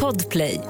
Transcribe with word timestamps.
Podplay. 0.00 0.60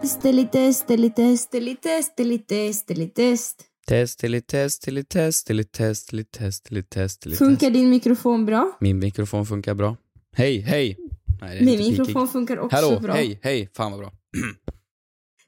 Test, 0.00 0.22
test, 0.22 0.52
test, 0.52 0.88
test, 0.88 2.16
test, 2.48 3.14
test. 3.14 3.64
Test, 3.86 4.18
till 4.18 4.42
test, 4.42 4.82
till 4.82 5.04
test, 5.04 5.46
till 5.46 5.64
test, 5.64 6.08
till 6.08 6.24
test, 6.24 6.64
till 6.64 6.84
test, 6.84 7.20
till 7.22 7.36
Funkar 7.36 7.70
din 7.70 7.90
mikrofon 7.90 8.46
bra? 8.46 8.76
Min 8.80 8.98
mikrofon 8.98 9.46
funkar 9.46 9.74
bra. 9.74 9.96
Hej, 10.36 10.60
hej! 10.60 10.96
Nej, 11.40 11.58
det 11.58 11.62
är 11.62 11.64
Min 11.64 11.90
mikrofon 11.90 12.28
funkar 12.28 12.58
också 12.58 12.76
Hallå, 12.76 13.00
bra. 13.00 13.14
hej, 13.14 13.40
hej! 13.42 13.70
Fan 13.76 13.90
vad 13.92 14.00
bra. 14.00 14.12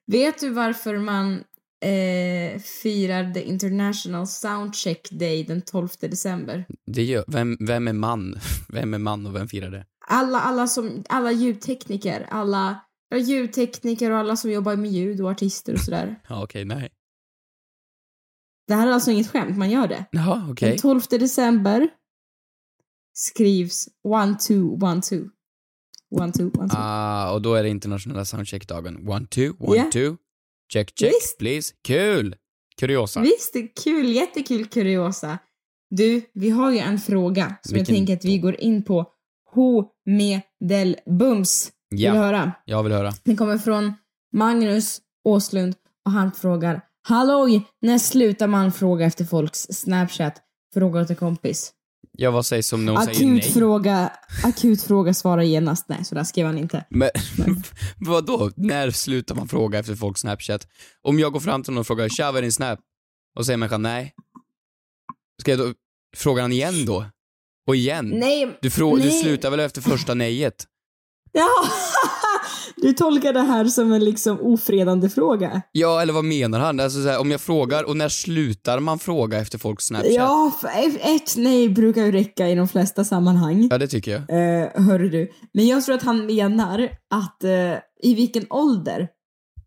Vet 0.06 0.40
du 0.40 0.50
varför 0.50 0.98
man 0.98 1.44
eh, 1.80 2.58
firar 2.60 3.34
the 3.34 3.42
international 3.42 4.26
soundcheck 4.26 5.08
day 5.10 5.44
den 5.44 5.62
12 5.62 5.88
december? 6.00 6.64
Det 6.86 7.02
gör, 7.04 7.24
vem, 7.26 7.56
vem 7.60 7.88
är 7.88 7.92
man? 7.92 8.38
Vem 8.68 8.94
är 8.94 8.98
man 8.98 9.26
och 9.26 9.34
vem 9.34 9.48
firar 9.48 9.70
det? 9.70 9.86
Alla, 10.08 10.40
alla, 10.40 10.66
som, 10.66 11.04
alla 11.08 11.32
ljudtekniker, 11.32 12.26
alla 12.30 12.80
ja, 13.08 13.16
ljudtekniker 13.16 14.10
och 14.10 14.18
alla 14.18 14.36
som 14.36 14.50
jobbar 14.50 14.76
med 14.76 14.90
ljud 14.90 15.20
och 15.20 15.30
artister 15.30 15.72
och 15.72 15.80
sådär. 15.80 16.20
Ja, 16.28 16.44
okej, 16.44 16.64
nej. 16.64 16.90
Det 18.66 18.74
här 18.74 18.86
är 18.86 18.90
alltså 18.92 19.10
inget 19.10 19.28
skämt, 19.30 19.56
man 19.56 19.70
gör 19.70 19.88
det. 19.88 20.04
Jaha, 20.12 20.46
okej. 20.50 20.68
Den 20.70 20.78
12 20.78 21.00
december 21.10 21.88
skrivs 23.12 23.88
one, 24.04 24.36
two, 24.48 24.84
one, 24.84 25.02
two. 25.02 25.24
One, 26.10 26.32
two, 26.32 26.42
one, 26.58 26.68
two. 26.68 26.76
Ah, 26.78 27.32
och 27.32 27.42
då 27.42 27.54
är 27.54 27.62
det 27.62 27.68
internationella 27.68 28.24
soundcheck-dagen. 28.24 29.08
One, 29.08 29.26
two, 29.26 29.50
one, 29.58 29.76
Ja. 29.76 29.90
two. 29.92 30.16
Check, 30.72 30.94
check, 30.94 31.08
Visst. 31.12 31.38
please. 31.38 31.74
Kul! 31.84 32.36
Kuriosa. 32.80 33.20
Visst, 33.20 33.52
det 33.52 33.58
är 33.58 33.68
kul, 33.84 34.08
jättekul 34.12 34.66
kuriosa. 34.66 35.38
Du, 35.90 36.22
vi 36.34 36.50
har 36.50 36.72
ju 36.72 36.78
en 36.78 36.98
fråga 36.98 37.54
som 37.62 37.74
Vilken 37.74 37.94
jag 37.94 37.98
tänker 37.98 38.16
att 38.16 38.24
vi 38.24 38.38
går 38.38 38.60
in 38.60 38.84
på. 38.84 39.06
Ho 39.54 39.84
med 40.06 40.40
del 40.68 40.96
bums. 41.18 41.72
Vill 41.90 42.02
Ja. 42.02 42.12
du 42.12 42.18
höra? 42.18 42.52
Jag 42.64 42.82
vill 42.82 42.92
höra. 42.92 43.12
Den 43.24 43.36
kommer 43.36 43.58
från 43.58 43.94
Magnus 44.32 45.00
Åslund 45.24 45.74
och 46.04 46.10
han 46.12 46.32
frågar 46.32 46.80
Halloj! 47.02 47.62
När 47.80 47.98
slutar 47.98 48.46
man 48.46 48.72
fråga 48.72 49.06
efter 49.06 49.24
folks 49.24 49.66
Snapchat? 49.70 50.42
Fråga 50.74 51.00
åt 51.00 51.10
en 51.10 51.16
kompis. 51.16 51.72
Ja, 52.22 52.30
vad 52.30 52.46
sägs 52.46 52.72
om 52.72 52.84
någon 52.86 53.04
säger 53.04 53.16
Akut 53.16 53.28
nej? 53.28 53.52
fråga, 53.52 54.12
akut 54.44 54.82
fråga, 54.82 55.14
svara 55.14 55.44
genast. 55.44 55.88
Nej, 55.88 56.04
så 56.04 56.14
där 56.14 56.24
skrev 56.24 56.46
han 56.46 56.58
inte. 56.58 56.84
Men 56.88 57.10
vadå? 57.96 58.50
När 58.56 58.90
slutar 58.90 59.34
man 59.34 59.48
fråga 59.48 59.78
efter 59.78 59.94
folks 59.94 60.20
Snapchat? 60.20 60.66
Om 61.02 61.18
jag 61.18 61.32
går 61.32 61.40
fram 61.40 61.62
till 61.62 61.72
någon 61.72 61.80
och 61.80 61.86
frågar 61.86 62.08
“Tja, 62.08 62.26
vad 62.32 62.38
är 62.38 62.42
din 62.42 62.52
Snap?” 62.52 62.78
och 63.38 63.46
säger 63.46 63.56
människan 63.56 63.82
nej. 63.82 64.14
Ska 65.40 65.50
jag 65.50 65.58
då 65.60 65.72
fråga 66.16 66.42
han 66.42 66.52
igen 66.52 66.86
då? 66.86 67.04
Och 67.66 67.76
igen? 67.76 68.08
Nej, 68.14 68.58
Du, 68.62 68.68
frå- 68.68 68.96
du 68.96 69.08
nej. 69.08 69.22
slutar 69.22 69.50
väl 69.50 69.60
efter 69.60 69.80
första 69.82 70.14
nejet? 70.14 70.64
Ja! 71.32 71.48
Du 72.82 72.92
tolkar 72.92 73.32
det 73.32 73.40
här 73.40 73.64
som 73.64 73.92
en 73.92 74.04
liksom 74.04 74.40
ofredande 74.40 75.08
fråga. 75.08 75.62
Ja, 75.72 76.02
eller 76.02 76.12
vad 76.12 76.24
menar 76.24 76.60
han? 76.60 76.80
Alltså, 76.80 77.02
så 77.02 77.08
här, 77.08 77.20
om 77.20 77.30
jag 77.30 77.40
frågar, 77.40 77.84
och 77.84 77.96
när 77.96 78.08
slutar 78.08 78.80
man 78.80 78.98
fråga 78.98 79.38
efter 79.38 79.58
folks 79.58 79.84
Snapchat? 79.84 80.12
Ja, 80.12 80.52
ett 81.00 81.36
nej 81.36 81.68
brukar 81.68 82.04
ju 82.04 82.12
räcka 82.12 82.48
i 82.48 82.54
de 82.54 82.68
flesta 82.68 83.04
sammanhang. 83.04 83.68
Ja, 83.70 83.78
det 83.78 83.88
tycker 83.88 84.10
jag. 84.10 84.20
Eh, 84.20 84.82
hörru 84.86 85.08
du. 85.08 85.30
Men 85.54 85.66
jag 85.66 85.84
tror 85.84 85.94
att 85.94 86.02
han 86.02 86.26
menar 86.26 86.88
att 87.14 87.44
eh, 87.44 87.74
i 88.02 88.14
vilken 88.14 88.46
ålder. 88.50 89.08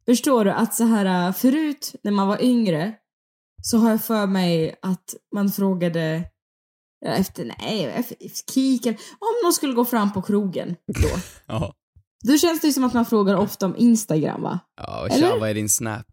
Förstår 0.06 0.46
du? 0.46 0.52
Att 0.52 0.76
så 0.76 0.84
här 0.84 1.28
eh, 1.28 1.34
förut 1.34 1.96
när 2.04 2.12
man 2.12 2.28
var 2.28 2.44
yngre 2.44 2.94
så 3.62 3.78
har 3.78 3.90
jag 3.90 4.04
för 4.04 4.28
mig 4.28 4.76
att 4.82 5.16
man 5.36 5.52
frågade 5.52 6.24
eh, 7.06 7.20
efter, 7.20 7.54
nej, 7.60 7.86
efter 7.86 8.16
kik 8.54 8.86
eller 8.86 9.00
om 9.20 9.44
någon 9.44 9.54
skulle 9.54 9.74
gå 9.74 9.86
fram 9.86 10.14
på 10.14 10.22
krogen 10.22 10.76
då. 10.88 11.10
Ja. 11.48 11.74
Då 12.24 12.38
känns 12.38 12.62
det 12.62 12.68
ju 12.68 12.74
som 12.74 12.84
att 12.84 12.94
man 12.94 13.06
frågar 13.06 13.36
ofta 13.36 13.66
om 13.66 13.76
Instagram 13.78 14.42
va? 14.42 14.60
Ja, 14.82 15.08
Eller? 15.12 15.28
tja, 15.30 15.38
vad 15.40 15.50
är 15.50 15.54
din 15.54 15.70
Snap? 15.70 16.06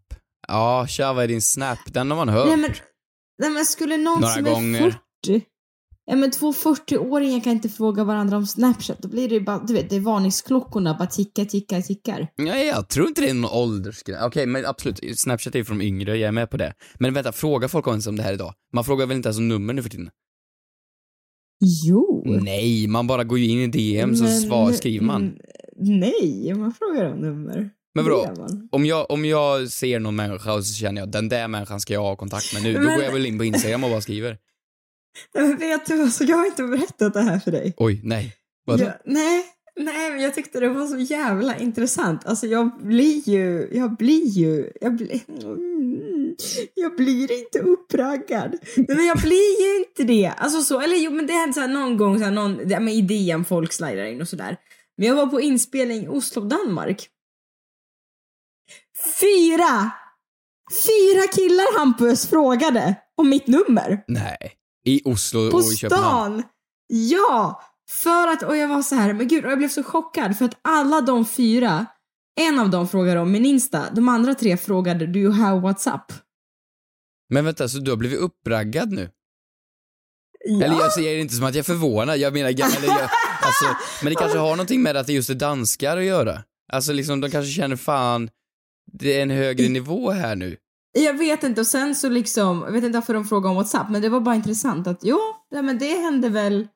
Ja, 0.49 0.87
tja, 0.89 1.13
vad 1.13 1.25
är 1.25 1.29
din 1.29 1.43
Snap? 1.43 1.79
Den 1.87 2.11
har 2.11 2.17
man 2.17 2.29
hört. 2.29 2.47
Nej 2.47 2.57
men, 2.57 2.71
nej 3.39 3.51
men 3.51 3.65
skulle 3.65 3.97
någon 3.97 4.21
Några 4.21 4.35
som 4.35 4.45
gånger. 4.45 4.87
är 4.87 4.91
40 5.25 5.47
Ja 6.05 6.17
men 6.17 6.31
två 6.31 6.53
40-åringar 6.53 7.41
kan 7.41 7.53
inte 7.53 7.69
fråga 7.69 8.05
varandra 8.05 8.37
om 8.37 8.47
Snapchat. 8.47 8.99
Då 9.03 9.09
blir 9.09 9.29
det 9.29 9.35
ju 9.35 9.41
bara, 9.41 9.59
du 9.59 9.73
vet, 9.75 9.91
det 9.91 9.97
är 9.97 10.01
varningsklockorna 10.01 10.95
bara 10.99 11.07
tickar, 11.07 11.45
tickar, 11.45 11.81
tickar. 11.81 12.29
Nej, 12.39 12.67
jag 12.67 12.89
tror 12.89 13.09
inte 13.09 13.21
det 13.21 13.31
är 13.31 13.35
någon 13.35 13.51
åldersgräns. 13.51 14.23
Okej, 14.23 14.47
men 14.47 14.67
absolut. 14.67 15.19
Snapchat 15.19 15.55
är 15.55 15.59
ju 15.59 15.65
för 15.65 15.75
de 15.75 15.83
yngre, 15.83 16.17
jag 16.17 16.29
är 16.29 16.33
med 16.33 16.51
på 16.51 16.57
det. 16.57 16.75
Men 16.99 17.15
vänta, 17.15 17.33
frågar 17.33 17.69
folk 17.69 17.87
ens 17.87 18.07
om 18.07 18.17
det 18.17 18.23
här 18.23 18.33
idag? 18.33 18.55
Man 18.73 18.85
frågar 18.85 19.07
väl 19.07 19.17
inte 19.17 19.29
ens 19.29 19.39
om 19.39 19.49
nummer 19.49 19.73
nu 19.75 19.83
för 19.83 19.91
tiden? 19.91 20.11
Jo. 21.85 22.23
Nej, 22.27 22.87
man 22.89 23.07
bara 23.07 23.25
går 23.25 23.39
ju 23.39 23.49
in 23.49 23.59
i 23.61 23.67
DM 23.67 24.17
så 24.17 24.25
Men- 24.25 24.41
svar, 24.41 24.73
skriver 24.73 25.05
man. 25.07 25.33
Nej, 25.81 26.55
man 26.57 26.73
frågar 26.73 27.13
om 27.13 27.19
nummer. 27.19 27.71
Men 27.95 28.05
vadå? 28.05 28.35
Om 28.71 28.87
jag, 28.87 29.11
om 29.11 29.25
jag 29.25 29.69
ser 29.69 29.99
någon 30.01 30.17
människa 30.17 30.53
och 30.55 30.65
så 30.67 30.75
känner 30.75 31.01
jag 31.01 31.11
den 31.11 31.29
där 31.29 31.49
människan 31.49 31.81
ska 31.81 31.93
jag 31.95 32.01
ha 32.03 32.17
kontakt 32.17 32.55
med 32.55 32.63
nu, 32.63 32.73
då 32.73 32.81
Men- 32.81 32.95
går 32.97 33.05
jag 33.05 33.13
väl 33.13 33.27
in 33.27 33.39
på 33.39 33.45
Instagram 33.45 33.85
och 33.85 33.91
bara 33.91 34.01
skriver. 34.01 34.39
Nej, 35.35 35.49
men 35.49 35.57
vet 35.59 35.87
du 35.87 35.97
vad, 35.97 36.13
så 36.13 36.25
jag 36.25 36.37
har 36.37 36.47
inte 36.47 36.63
berättat 36.63 37.15
det 37.15 37.21
här 37.23 37.39
för 37.39 37.51
dig. 37.51 37.75
Oj, 37.77 38.01
nej. 38.05 38.35
Vadå? 38.67 38.85
Jag, 38.85 38.93
nej, 39.05 39.45
nej, 39.77 40.11
men 40.11 40.21
jag 40.21 40.35
tyckte 40.35 40.61
det 40.61 40.69
var 40.69 40.87
så 40.87 40.99
jävla 40.99 41.59
intressant. 41.59 42.27
Alltså 42.27 42.47
jag 42.47 42.71
blir 42.83 43.29
ju, 43.29 43.69
jag 43.73 43.97
blir 43.97 44.27
ju, 44.27 44.71
jag 44.81 44.97
blir, 44.97 45.21
mm, 45.43 46.37
jag 46.75 46.97
blir 46.97 47.33
inte 47.33 47.59
uppraggad. 47.59 48.57
Nej, 48.77 48.97
men 48.97 49.07
jag 49.07 49.19
blir 49.19 49.63
ju 49.63 49.79
inte 49.79 50.05
det. 50.05 50.27
Alltså 50.37 50.63
så, 50.63 50.81
eller 50.81 50.97
jo 50.97 51.11
men 51.11 51.27
det 51.27 51.33
hände 51.33 51.53
så 51.55 51.61
här 51.61 51.69
någon 51.69 51.97
gång 51.97 52.19
så 52.19 52.25
här, 52.25 52.31
någon, 52.33 52.69
det- 52.69 52.81
med 52.81 52.95
idén 52.95 53.45
folk 53.45 53.73
slidar 53.73 54.05
in 54.05 54.21
och 54.21 54.29
sådär. 54.29 54.57
Men 54.97 55.09
jag 55.09 55.15
var 55.15 55.27
på 55.27 55.41
inspelning 55.41 56.05
i 56.05 56.09
Oslo, 56.09 56.43
Danmark. 56.43 57.09
Fyra! 59.21 59.91
Fyra 60.87 61.27
killar 61.33 61.79
Hampus 61.79 62.27
frågade 62.27 62.95
om 63.17 63.29
mitt 63.29 63.47
nummer. 63.47 64.05
Nej. 64.07 64.53
I 64.85 65.03
Oslo 65.05 65.51
På 65.51 65.57
och 65.57 65.63
i 65.73 65.77
Köpenhamn? 65.77 66.39
stan! 66.41 66.51
Ja! 66.89 67.63
För 67.91 68.29
att, 68.29 68.43
och 68.43 68.57
jag 68.57 68.69
var 68.69 68.83
så 68.83 68.95
här, 68.95 69.13
men 69.13 69.29
gud, 69.29 69.45
och 69.45 69.51
jag 69.51 69.59
blev 69.59 69.69
så 69.69 69.83
chockad 69.83 70.39
för 70.39 70.45
att 70.45 70.59
alla 70.63 71.01
de 71.01 71.27
fyra, 71.27 71.87
en 72.41 72.59
av 72.59 72.71
dem 72.71 72.89
frågade 72.89 73.21
om 73.21 73.33
min 73.33 73.47
Insta, 73.47 73.91
de 73.91 74.09
andra 74.09 74.35
tre 74.35 74.57
frågade 74.57 75.07
do 75.07 75.19
you 75.19 75.33
have 75.33 75.61
WhatsApp? 75.61 76.13
Men 77.29 77.45
vänta, 77.45 77.69
så 77.69 77.79
du 77.79 77.91
har 77.91 77.97
blivit 77.97 78.19
uppraggad 78.19 78.93
nu? 78.93 79.11
Ja. 80.45 80.65
Eller 80.65 80.75
jag 80.75 80.93
säger 80.93 81.15
det 81.15 81.21
inte 81.21 81.35
som 81.35 81.45
att 81.45 81.55
jag 81.55 81.59
är 81.59 81.65
förvånad, 81.65 82.19
jag 82.19 82.33
menar, 82.33 82.49
eller 82.51 82.87
jag, 82.89 83.11
alltså, 83.51 83.85
men 84.05 84.11
det 84.13 84.17
kanske 84.17 84.39
har 84.39 84.51
någonting 84.51 84.83
med 84.83 84.97
att 84.97 85.07
det 85.07 85.13
just 85.13 85.31
är 85.31 85.35
danskar 85.35 85.97
att 85.97 86.05
göra. 86.05 86.43
Alltså 86.73 86.93
liksom, 86.93 87.21
de 87.21 87.31
kanske 87.31 87.53
känner 87.53 87.77
fan, 87.77 88.31
det 88.93 89.19
är 89.19 89.23
en 89.23 89.31
högre 89.31 89.69
nivå 89.69 90.11
här 90.11 90.37
nu. 90.37 90.57
Jag 90.93 91.19
vet 91.19 91.43
inte 91.43 91.61
och 91.61 91.67
sen 91.67 91.95
så 91.95 92.09
liksom, 92.09 92.63
jag 92.67 92.73
vet 92.73 92.85
inte 92.85 92.99
varför 92.99 93.15
de 93.15 93.25
frågade 93.25 93.51
om 93.51 93.57
WhatsApp 93.57 93.91
men 93.91 94.03
det 94.03 94.09
var 94.09 94.21
bara 94.21 94.35
intressant 94.35 94.87
att 94.87 94.99
jo, 95.03 95.19
ja, 95.51 95.63
men 95.63 95.79
det 95.79 95.95
hände 95.95 96.29
väl 96.29 96.69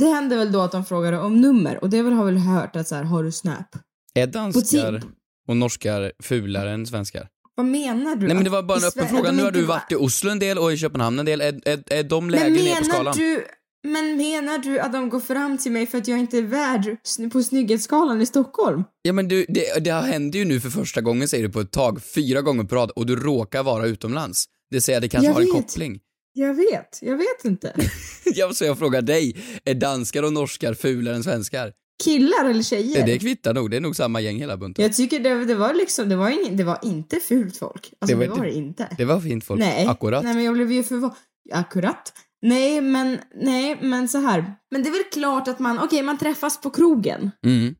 det 0.00 0.06
hände 0.06 0.36
väl 0.36 0.52
då 0.52 0.60
att 0.60 0.72
de 0.72 0.84
frågade 0.84 1.18
om 1.18 1.40
nummer 1.40 1.78
och 1.82 1.90
det 1.90 1.98
har 1.98 2.24
väl 2.24 2.36
hört 2.36 2.76
att 2.76 2.88
så 2.88 2.94
här, 2.94 3.02
har 3.02 3.24
du 3.24 3.32
Snap? 3.32 3.76
Är 4.14 4.26
danskar 4.26 5.02
och 5.48 5.56
norskar 5.56 6.12
fulare 6.22 6.70
än 6.70 6.86
svenskar? 6.86 7.28
Vad 7.54 7.66
menar 7.66 8.16
du? 8.16 8.26
Nej 8.26 8.34
men 8.34 8.44
det 8.44 8.50
var 8.50 8.62
bara 8.62 8.78
en 8.78 8.84
öppen 8.84 9.08
fråga. 9.08 9.32
Nu 9.32 9.42
har 9.42 9.50
du 9.50 9.60
var- 9.62 9.74
varit 9.74 9.92
i 9.92 9.94
Oslo 9.94 10.30
en 10.30 10.38
del 10.38 10.58
och 10.58 10.72
i 10.72 10.76
Köpenhamn 10.76 11.18
en 11.18 11.26
del. 11.26 11.40
Är, 11.40 11.68
är, 11.68 11.92
är 11.92 12.02
de 12.02 12.26
Men 12.26 12.30
lägre 12.30 12.50
ner 12.50 12.74
på 12.74 12.80
menar 12.80 12.94
skalan? 12.94 13.14
du, 13.16 13.44
men 13.86 14.16
menar 14.16 14.58
du 14.58 14.78
att 14.78 14.92
de 14.92 15.08
går 15.08 15.20
fram 15.20 15.58
till 15.58 15.72
mig 15.72 15.86
för 15.86 15.98
att 15.98 16.08
jag 16.08 16.18
inte 16.18 16.38
är 16.38 16.42
värd 16.42 16.96
på 17.32 17.42
snygghetsskalan 17.42 18.20
i 18.20 18.26
Stockholm? 18.26 18.84
Ja 19.02 19.12
men 19.12 19.28
du, 19.28 19.46
det, 19.48 19.84
det 19.84 19.92
händer 19.92 20.38
ju 20.38 20.44
nu 20.44 20.60
för 20.60 20.70
första 20.70 21.00
gången 21.00 21.28
säger 21.28 21.46
du 21.46 21.52
på 21.52 21.60
ett 21.60 21.70
tag, 21.72 22.02
fyra 22.14 22.42
gånger 22.42 22.64
på 22.64 22.74
rad 22.76 22.90
och 22.90 23.06
du 23.06 23.16
råkar 23.16 23.62
vara 23.62 23.86
utomlands. 23.86 24.44
Det 24.70 24.80
säger 24.80 24.98
att 24.98 25.02
det 25.02 25.08
kanske 25.08 25.26
Jag 25.26 25.34
har 25.34 25.40
en 25.40 25.46
vet. 25.46 25.54
koppling. 25.54 25.98
Jag 26.32 26.54
vet, 26.54 26.98
jag 27.02 27.16
vet 27.16 27.44
inte. 27.44 27.72
Jag, 28.34 28.56
så 28.56 28.64
jag 28.64 28.78
frågar 28.78 29.02
dig, 29.02 29.36
är 29.64 29.74
danskar 29.74 30.22
och 30.22 30.32
norskar 30.32 30.74
fulare 30.74 31.16
än 31.16 31.22
svenskar? 31.24 31.72
Killar 32.04 32.44
eller 32.50 32.62
tjejer? 32.62 33.06
Det, 33.06 33.12
det 33.12 33.18
kvittar 33.18 33.54
nog, 33.54 33.70
det 33.70 33.76
är 33.76 33.80
nog 33.80 33.96
samma 33.96 34.20
gäng 34.20 34.36
hela 34.38 34.56
bunten. 34.56 34.82
Jag 34.82 34.94
tycker 34.96 35.20
det, 35.20 35.44
det 35.44 35.54
var 35.54 35.74
liksom, 35.74 36.08
det 36.08 36.16
var, 36.16 36.30
ingen, 36.30 36.56
det 36.56 36.64
var 36.64 36.78
inte 36.82 37.16
fult 37.20 37.56
folk. 37.56 37.92
Alltså 38.00 38.16
Det 38.16 38.24
det 38.24 38.30
var 38.30 38.36
var, 38.36 38.44
inte- 38.44 38.58
det 38.82 38.84
inte. 38.84 38.88
Det 38.98 39.04
var 39.04 39.20
fint 39.20 39.44
folk. 39.44 39.60
Nej. 39.60 39.86
Akkurat. 39.86 40.24
Nej 40.24 40.34
men 40.34 40.44
jag 40.44 40.54
blev 40.54 40.72
ju 40.72 40.82
förvånad. 40.82 41.16
Akkurat. 41.52 42.12
Nej 42.42 42.80
men, 42.80 43.20
nej 43.34 43.78
men 43.82 44.08
så 44.08 44.18
här. 44.18 44.54
Men 44.70 44.82
det 44.82 44.88
är 44.88 44.92
väl 44.92 45.10
klart 45.12 45.48
att 45.48 45.58
man, 45.58 45.78
okej 45.78 46.02
man 46.02 46.18
träffas 46.18 46.60
på 46.60 46.70
krogen. 46.70 47.30
Mm. 47.46 47.74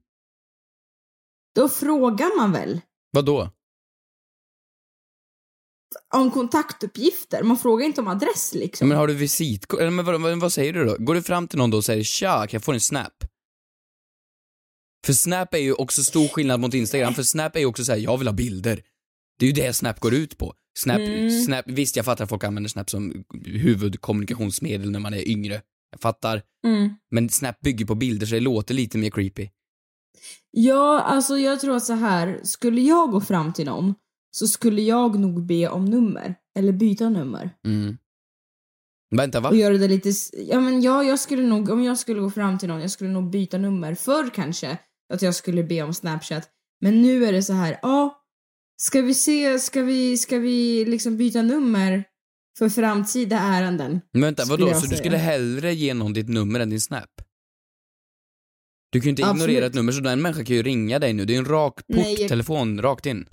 Då 1.55 1.69
frågar 1.69 2.37
man 2.37 2.53
väl 2.53 2.81
Vadå? 3.11 3.51
om 6.15 6.31
kontaktuppgifter. 6.31 7.43
Man 7.43 7.59
frågar 7.59 7.87
inte 7.87 8.01
om 8.01 8.09
adress 8.09 8.55
liksom. 8.55 8.89
Men 8.89 8.99
har 8.99 9.07
du 9.07 9.15
visitkort? 9.15 9.81
Eller 9.81 9.91
men 9.91 10.05
vad, 10.05 10.21
vad, 10.21 10.41
vad 10.41 10.53
säger 10.53 10.73
du 10.73 10.85
då? 10.85 10.97
Går 10.99 11.15
du 11.15 11.23
fram 11.23 11.49
till 11.49 11.59
någon 11.59 11.71
då 11.71 11.77
och 11.77 11.85
säger 11.85 12.05
tja, 12.05 12.39
kan 12.39 12.49
jag 12.53 12.65
få 12.65 12.73
en 12.73 12.81
snap? 12.81 13.25
För 15.07 15.13
snap 15.13 15.55
är 15.55 15.59
ju 15.59 15.73
också 15.73 16.05
stor 16.05 16.29
skillnad 16.29 16.61
mot 16.61 16.75
Instagram, 16.75 17.15
för 17.15 17.23
snap 17.23 17.57
är 17.57 17.61
ju 17.61 17.67
också 17.67 17.85
såhär, 17.85 17.99
jag 17.99 18.19
vill 18.19 18.29
ha 18.29 18.33
bilder. 18.33 18.83
Det 19.39 19.47
är 19.47 19.47
ju 19.47 19.53
det 19.53 19.73
snap 19.73 20.01
går 20.01 20.15
ut 20.15 20.39
på. 20.39 20.55
Snap, 20.79 20.99
Mm. 20.99 21.31
snap, 21.31 21.65
visst 21.67 21.97
jag 21.97 22.05
fattar 22.05 22.25
att 22.25 22.31
folk 22.31 22.45
använder 22.45 22.69
snap 22.69 22.91
som 22.91 23.25
huvudkommunikationsmedel 23.45 24.91
när 24.91 25.01
man 25.01 25.15
är 25.15 25.29
yngre. 25.29 25.63
Jag 25.91 26.01
fattar. 26.01 26.43
Mm. 26.67 26.91
Men 27.11 27.29
snap 27.29 27.61
bygger 27.61 27.87
på 27.87 27.95
bilder 27.95 28.27
så 28.27 28.35
det 28.35 28.41
låter 28.41 28.75
lite 28.75 28.99
mer 28.99 29.11
creepy. 29.11 29.49
Ja, 30.51 31.01
alltså 31.01 31.39
jag 31.39 31.61
tror 31.61 31.77
att 31.77 31.85
så 31.85 31.93
här, 31.93 32.41
skulle 32.43 32.81
jag 32.81 33.11
gå 33.11 33.21
fram 33.21 33.53
till 33.53 33.67
någon 33.67 33.95
så 34.31 34.47
skulle 34.47 34.83
jag 34.83 35.19
nog 35.21 35.47
be 35.47 35.69
om 35.69 35.85
nummer. 35.85 36.35
Eller 36.59 36.73
byta 36.73 37.09
nummer. 37.09 37.51
Mm. 37.67 37.97
Vänta, 39.17 39.41
va? 39.41 39.49
Och 39.49 39.57
göra 39.57 39.79
det 39.79 39.89
lite, 39.89 40.13
ja 40.33 40.61
men 40.61 40.83
ja, 40.83 41.05
jag 41.05 41.21
skulle 41.21 41.43
nog, 41.43 41.71
om 41.71 41.83
jag 41.83 41.99
skulle 41.99 42.21
gå 42.21 42.31
fram 42.31 42.59
till 42.59 42.69
någon, 42.69 42.81
jag 42.81 42.91
skulle 42.91 43.11
nog 43.11 43.31
byta 43.31 43.59
nummer. 43.59 43.95
Förr 43.95 44.31
kanske, 44.35 44.79
att 45.13 45.23
jag 45.23 45.35
skulle 45.35 45.65
be 45.65 45.83
om 45.83 45.95
snapchat. 45.95 46.49
Men 46.81 47.03
nu 47.03 47.25
är 47.25 47.33
det 47.33 47.43
så 47.43 47.53
här, 47.53 47.79
ja, 47.83 48.23
ska 48.77 49.03
vi 49.03 49.15
se, 49.15 49.59
ska 49.59 49.83
vi, 49.83 50.17
ska 50.19 50.39
vi 50.39 50.85
liksom 50.85 51.17
byta 51.17 51.43
nummer 51.43 52.05
för 52.59 52.69
framtida 52.69 53.39
ärenden? 53.39 54.01
Men 54.13 54.23
vänta, 54.23 54.45
vadå? 54.45 54.75
Så 54.75 54.87
du 54.87 54.97
skulle 54.97 55.17
hellre 55.17 55.75
ge 55.75 55.95
någon 55.95 56.13
ditt 56.13 56.29
nummer 56.29 56.61
än 56.61 56.71
din 56.71 56.81
snap? 56.81 57.11
Du 58.93 59.01
kan 59.01 59.05
ju 59.05 59.11
inte 59.11 59.25
Absolut. 59.27 59.43
ignorera 59.49 59.67
ett 59.67 59.75
nummer, 59.75 59.93
så 59.93 60.01
den 60.01 60.23
människan 60.23 60.45
kan 60.45 60.57
ju 60.57 60.63
ringa 60.63 60.99
dig 60.99 61.13
nu. 61.13 61.25
Det 61.25 61.35
är 61.35 61.39
en 61.39 61.45
rak 61.45 61.81
Nej, 61.89 62.11
jag- 62.13 62.19
porttelefon 62.19 62.83
rakt 62.83 63.07
in. 63.07 63.27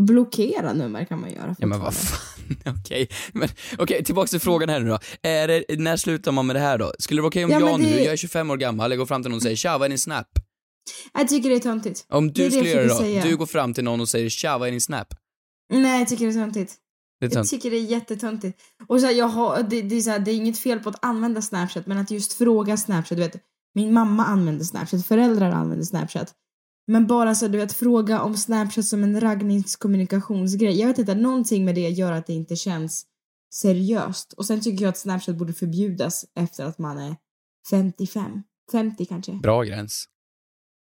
Blockera 0.00 0.72
nummer 0.72 1.04
kan 1.04 1.20
man 1.20 1.30
göra 1.32 1.56
Ja 1.58 1.66
men 1.66 1.80
vad 1.80 1.94
fan, 1.94 2.74
okej. 2.80 3.08
Men 3.32 3.48
okej, 3.78 4.04
tillbaks 4.04 4.30
till 4.30 4.40
frågan 4.40 4.68
här 4.68 4.80
nu 4.80 4.88
då. 4.88 4.98
Är 5.22 5.48
det, 5.48 5.64
när 5.78 5.96
slutar 5.96 6.32
man 6.32 6.46
med 6.46 6.56
det 6.56 6.60
här 6.60 6.78
då? 6.78 6.92
Skulle 6.98 7.18
det 7.18 7.22
vara 7.22 7.28
okej 7.28 7.44
om 7.44 7.50
Ja, 7.50 7.60
jag 7.60 7.70
men 7.80 7.80
nu, 7.90 7.96
det- 7.96 8.02
jag 8.04 8.12
är 8.12 8.16
25 8.16 8.50
år 8.50 8.56
gammal, 8.56 8.90
jag 8.90 8.98
går 8.98 9.06
fram 9.06 9.22
till 9.22 9.30
någon 9.30 9.36
och 9.36 9.42
säger 9.42 9.56
tja, 9.56 9.78
vad 9.78 9.84
är 9.84 9.88
din 9.88 9.98
snap? 9.98 10.26
Jag 11.12 11.28
tycker 11.28 11.50
det 11.50 11.56
är 11.56 11.60
töntigt. 11.60 12.06
Om 12.08 12.32
du 12.32 12.44
det 12.44 12.50
skulle 12.50 12.68
jag 12.70 12.74
göra 12.74 12.82
det 12.82 12.88
då, 12.88 12.98
säga. 12.98 13.24
du 13.24 13.36
går 13.36 13.46
fram 13.46 13.74
till 13.74 13.84
någon 13.84 14.00
och 14.00 14.08
säger 14.08 14.28
tja, 14.28 14.58
vad 14.58 14.68
är 14.68 14.72
din 14.72 14.80
snap? 14.80 15.14
Nej, 15.72 15.98
jag 15.98 16.08
tycker 16.08 16.24
det 16.24 16.30
är 16.30 16.34
töntigt. 16.34 16.74
Det 17.20 17.26
är 17.26 17.28
Jag 17.28 17.32
tönt. 17.32 17.50
tycker 17.50 17.70
det 17.70 17.76
är 17.76 17.84
jättetöntigt. 17.84 18.60
Och 18.86 19.00
så 19.00 19.06
här, 19.06 19.14
jag 19.14 19.28
har, 19.28 19.62
det, 19.62 19.82
det, 19.82 19.96
är 19.96 20.00
så 20.00 20.10
här, 20.10 20.18
det 20.18 20.30
är 20.30 20.34
inget 20.34 20.58
fel 20.58 20.80
på 20.80 20.88
att 20.88 21.04
använda 21.04 21.42
Snapchat, 21.42 21.86
men 21.86 21.98
att 21.98 22.10
just 22.10 22.32
fråga 22.32 22.76
Snapchat, 22.76 23.16
du 23.18 23.22
vet, 23.22 23.36
min 23.74 23.92
mamma 23.92 24.24
använder 24.24 24.64
Snapchat, 24.64 25.06
föräldrar 25.06 25.50
använder 25.50 25.84
Snapchat. 25.84 26.34
Men 26.86 27.06
bara 27.06 27.34
så 27.34 27.48
du 27.48 27.58
vet, 27.58 27.72
fråga 27.72 28.22
om 28.22 28.36
Snapchat 28.36 28.84
som 28.84 29.02
en 29.02 29.20
raggningskommunikationsgrej. 29.20 30.80
Jag 30.80 30.88
vet 30.88 30.98
inte, 30.98 31.14
någonting 31.14 31.64
med 31.64 31.74
det 31.74 31.88
gör 31.88 32.12
att 32.12 32.26
det 32.26 32.32
inte 32.32 32.56
känns 32.56 33.06
seriöst. 33.54 34.32
Och 34.32 34.46
sen 34.46 34.60
tycker 34.60 34.84
jag 34.84 34.88
att 34.88 34.98
Snapchat 34.98 35.36
borde 35.36 35.52
förbjudas 35.52 36.24
efter 36.34 36.64
att 36.64 36.78
man 36.78 36.98
är 36.98 37.16
55. 37.70 38.42
50 38.72 39.04
kanske. 39.04 39.32
Bra 39.32 39.62
gräns. 39.62 40.08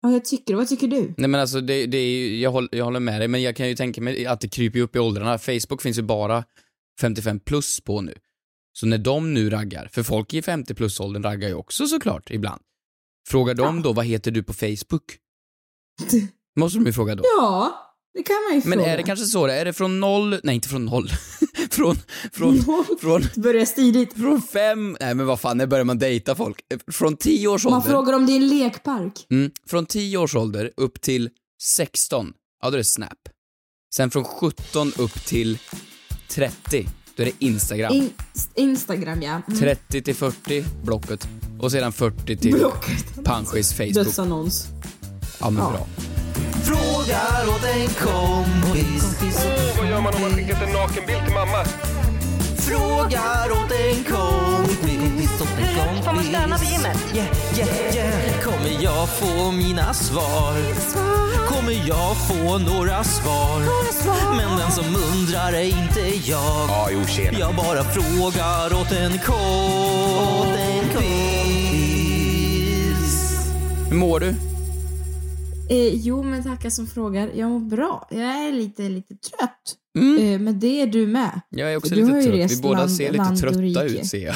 Ja, 0.04 0.12
jag 0.12 0.24
tycker 0.24 0.54
Vad 0.54 0.68
tycker 0.68 0.88
du? 0.88 1.14
Nej 1.16 1.28
men 1.28 1.40
alltså 1.40 1.60
det, 1.60 1.86
det 1.86 1.98
är 1.98 2.06
ju, 2.08 2.40
jag, 2.40 2.50
håller, 2.50 2.68
jag 2.72 2.84
håller 2.84 3.00
med 3.00 3.20
dig, 3.20 3.28
men 3.28 3.42
jag 3.42 3.56
kan 3.56 3.68
ju 3.68 3.74
tänka 3.74 4.00
mig 4.00 4.26
att 4.26 4.40
det 4.40 4.48
kryper 4.48 4.78
upp 4.80 4.96
i 4.96 4.98
åldrarna. 4.98 5.38
Facebook 5.38 5.82
finns 5.82 5.98
ju 5.98 6.02
bara 6.02 6.44
55 7.00 7.40
plus 7.40 7.80
på 7.80 8.00
nu. 8.00 8.14
Så 8.72 8.86
när 8.86 8.98
de 8.98 9.34
nu 9.34 9.50
raggar, 9.50 9.88
för 9.92 10.02
folk 10.02 10.34
i 10.34 10.42
50 10.42 10.74
plus-åldern 10.74 11.22
raggar 11.22 11.48
ju 11.48 11.54
också 11.54 11.86
såklart 11.86 12.30
ibland. 12.30 12.62
Frågar 13.28 13.54
de 13.54 13.76
Ja. 13.76 13.82
då, 13.82 13.92
vad 13.92 14.04
heter 14.06 14.30
du 14.30 14.42
på 14.42 14.52
Facebook? 14.52 15.04
Måste 16.60 16.78
de 16.78 16.86
ju 16.86 16.92
fråga 16.92 17.14
då. 17.14 17.22
Ja, 17.38 17.80
det 18.14 18.22
kan 18.22 18.36
man 18.50 18.60
ju 18.60 18.68
Men 18.68 18.78
fråga. 18.78 18.92
är 18.92 18.96
det 18.96 19.02
kanske 19.02 19.24
så 19.26 19.46
det 19.46 19.54
är? 19.54 19.64
det 19.64 19.72
från 19.72 20.00
noll, 20.00 20.40
nej 20.42 20.54
inte 20.54 20.68
från 20.68 20.84
noll, 20.84 21.08
från, 21.74 21.96
från, 22.32 22.62
från, 23.00 23.22
Börjar 23.36 23.64
stidigt. 23.64 24.12
från 24.12 24.42
fem, 24.42 24.96
nej 25.00 25.14
men 25.14 25.26
vad 25.26 25.40
fan, 25.40 25.58
när 25.58 25.66
börjar 25.66 25.84
man 25.84 25.98
dejta 25.98 26.34
folk? 26.34 26.60
Från 26.92 27.16
10 27.16 27.48
års 27.48 27.64
Man 27.64 27.74
ålder, 27.74 27.88
frågar 27.90 28.12
om 28.12 28.26
det 28.26 28.32
är 28.32 28.36
en 28.36 28.48
lekpark. 28.48 29.26
mm, 29.30 29.50
från 29.66 29.86
10 29.86 30.18
års 30.18 30.34
ålder 30.36 30.70
upp 30.76 31.00
till 31.00 31.30
16, 31.62 32.32
ja 32.62 32.70
då 32.70 32.74
är 32.74 32.78
det 32.78 32.84
Snap. 32.84 33.18
Sen 33.96 34.10
från 34.10 34.24
17 34.24 34.92
upp 34.98 35.26
till 35.26 35.58
30, 36.28 36.88
då 37.16 37.22
är 37.22 37.26
det 37.26 37.32
Instagram. 37.46 37.92
In, 37.94 38.10
Instagram 38.54 39.22
ja. 39.22 39.42
Mm. 39.48 39.58
30 39.60 40.02
till 40.02 40.14
40, 40.14 40.64
Blocket. 40.84 41.28
Och 41.60 41.70
sedan 41.72 41.92
40 41.92 42.36
till 42.36 42.52
Blocket. 42.52 43.24
Panschis 43.24 43.72
Facebook. 43.72 43.94
Dödsannons. 43.94 44.66
Ja 45.40 45.50
men 45.50 45.62
Ja. 45.64 45.70
bra. 45.70 45.86
Frågar 46.64 47.48
åt 47.48 47.64
en 47.64 47.88
kompis. 47.88 49.04
Vad 49.78 49.88
gör 49.88 50.00
man 50.00 50.14
om 50.14 50.20
man 50.20 50.30
skickat 50.30 50.62
en 50.62 50.72
nakenbild 50.72 51.24
till 51.24 51.34
mamma? 51.34 51.64
Frågar 52.58 53.50
åt 53.50 53.72
en 53.72 54.04
kompis. 54.04 55.40
Åt 55.40 55.48
en 55.58 55.76
kompis. 55.76 56.04
Får 56.04 56.12
man 56.12 56.24
stöna 56.24 56.56
vid 56.56 56.70
gymmet? 56.70 56.96
Yeah, 57.14 57.28
yeah, 57.58 57.94
yeah. 57.94 58.40
Kommer 58.42 58.82
jag 58.82 59.08
få 59.08 59.50
mina 59.50 59.94
svar? 59.94 60.54
Kommer 61.46 61.88
jag 61.88 62.16
få 62.28 62.58
några 62.58 63.04
svar? 63.04 63.60
Men 64.36 64.58
den 64.58 64.72
som 64.72 64.84
undrar 64.96 65.52
är 65.52 65.64
inte 65.64 66.00
jag. 66.30 66.68
Ja, 66.68 66.88
jo 66.92 67.04
tjena. 67.06 67.38
Jag 67.38 67.54
bara 67.54 67.84
frågar 67.84 68.80
åt 68.80 68.92
en 68.92 69.18
kompis. 69.18 69.34
Hur 73.88 73.96
mår 73.96 74.20
du? 74.20 74.53
Eh, 75.74 75.94
jo, 75.94 76.22
men 76.22 76.42
tackar 76.42 76.70
som 76.70 76.86
frågar. 76.86 77.30
Jag 77.34 77.50
mår 77.50 77.60
bra. 77.60 78.08
Jag 78.10 78.20
är 78.48 78.52
lite, 78.52 78.82
lite 78.82 79.14
trött. 79.14 79.74
Mm. 79.98 80.18
Eh, 80.32 80.38
men 80.40 80.60
det 80.60 80.80
är 80.82 80.86
du 80.86 81.06
med. 81.06 81.40
Jag 81.48 81.72
är 81.72 81.76
också 81.76 81.94
har 81.94 82.00
lite 82.02 82.30
trött. 82.30 82.50
Vi 82.50 82.62
båda 82.62 82.78
land- 82.78 82.92
ser 82.96 83.12
lite 83.12 83.36
trötta 83.40 83.82
ut 83.84 84.06
ser 84.06 84.18
jag. 84.26 84.34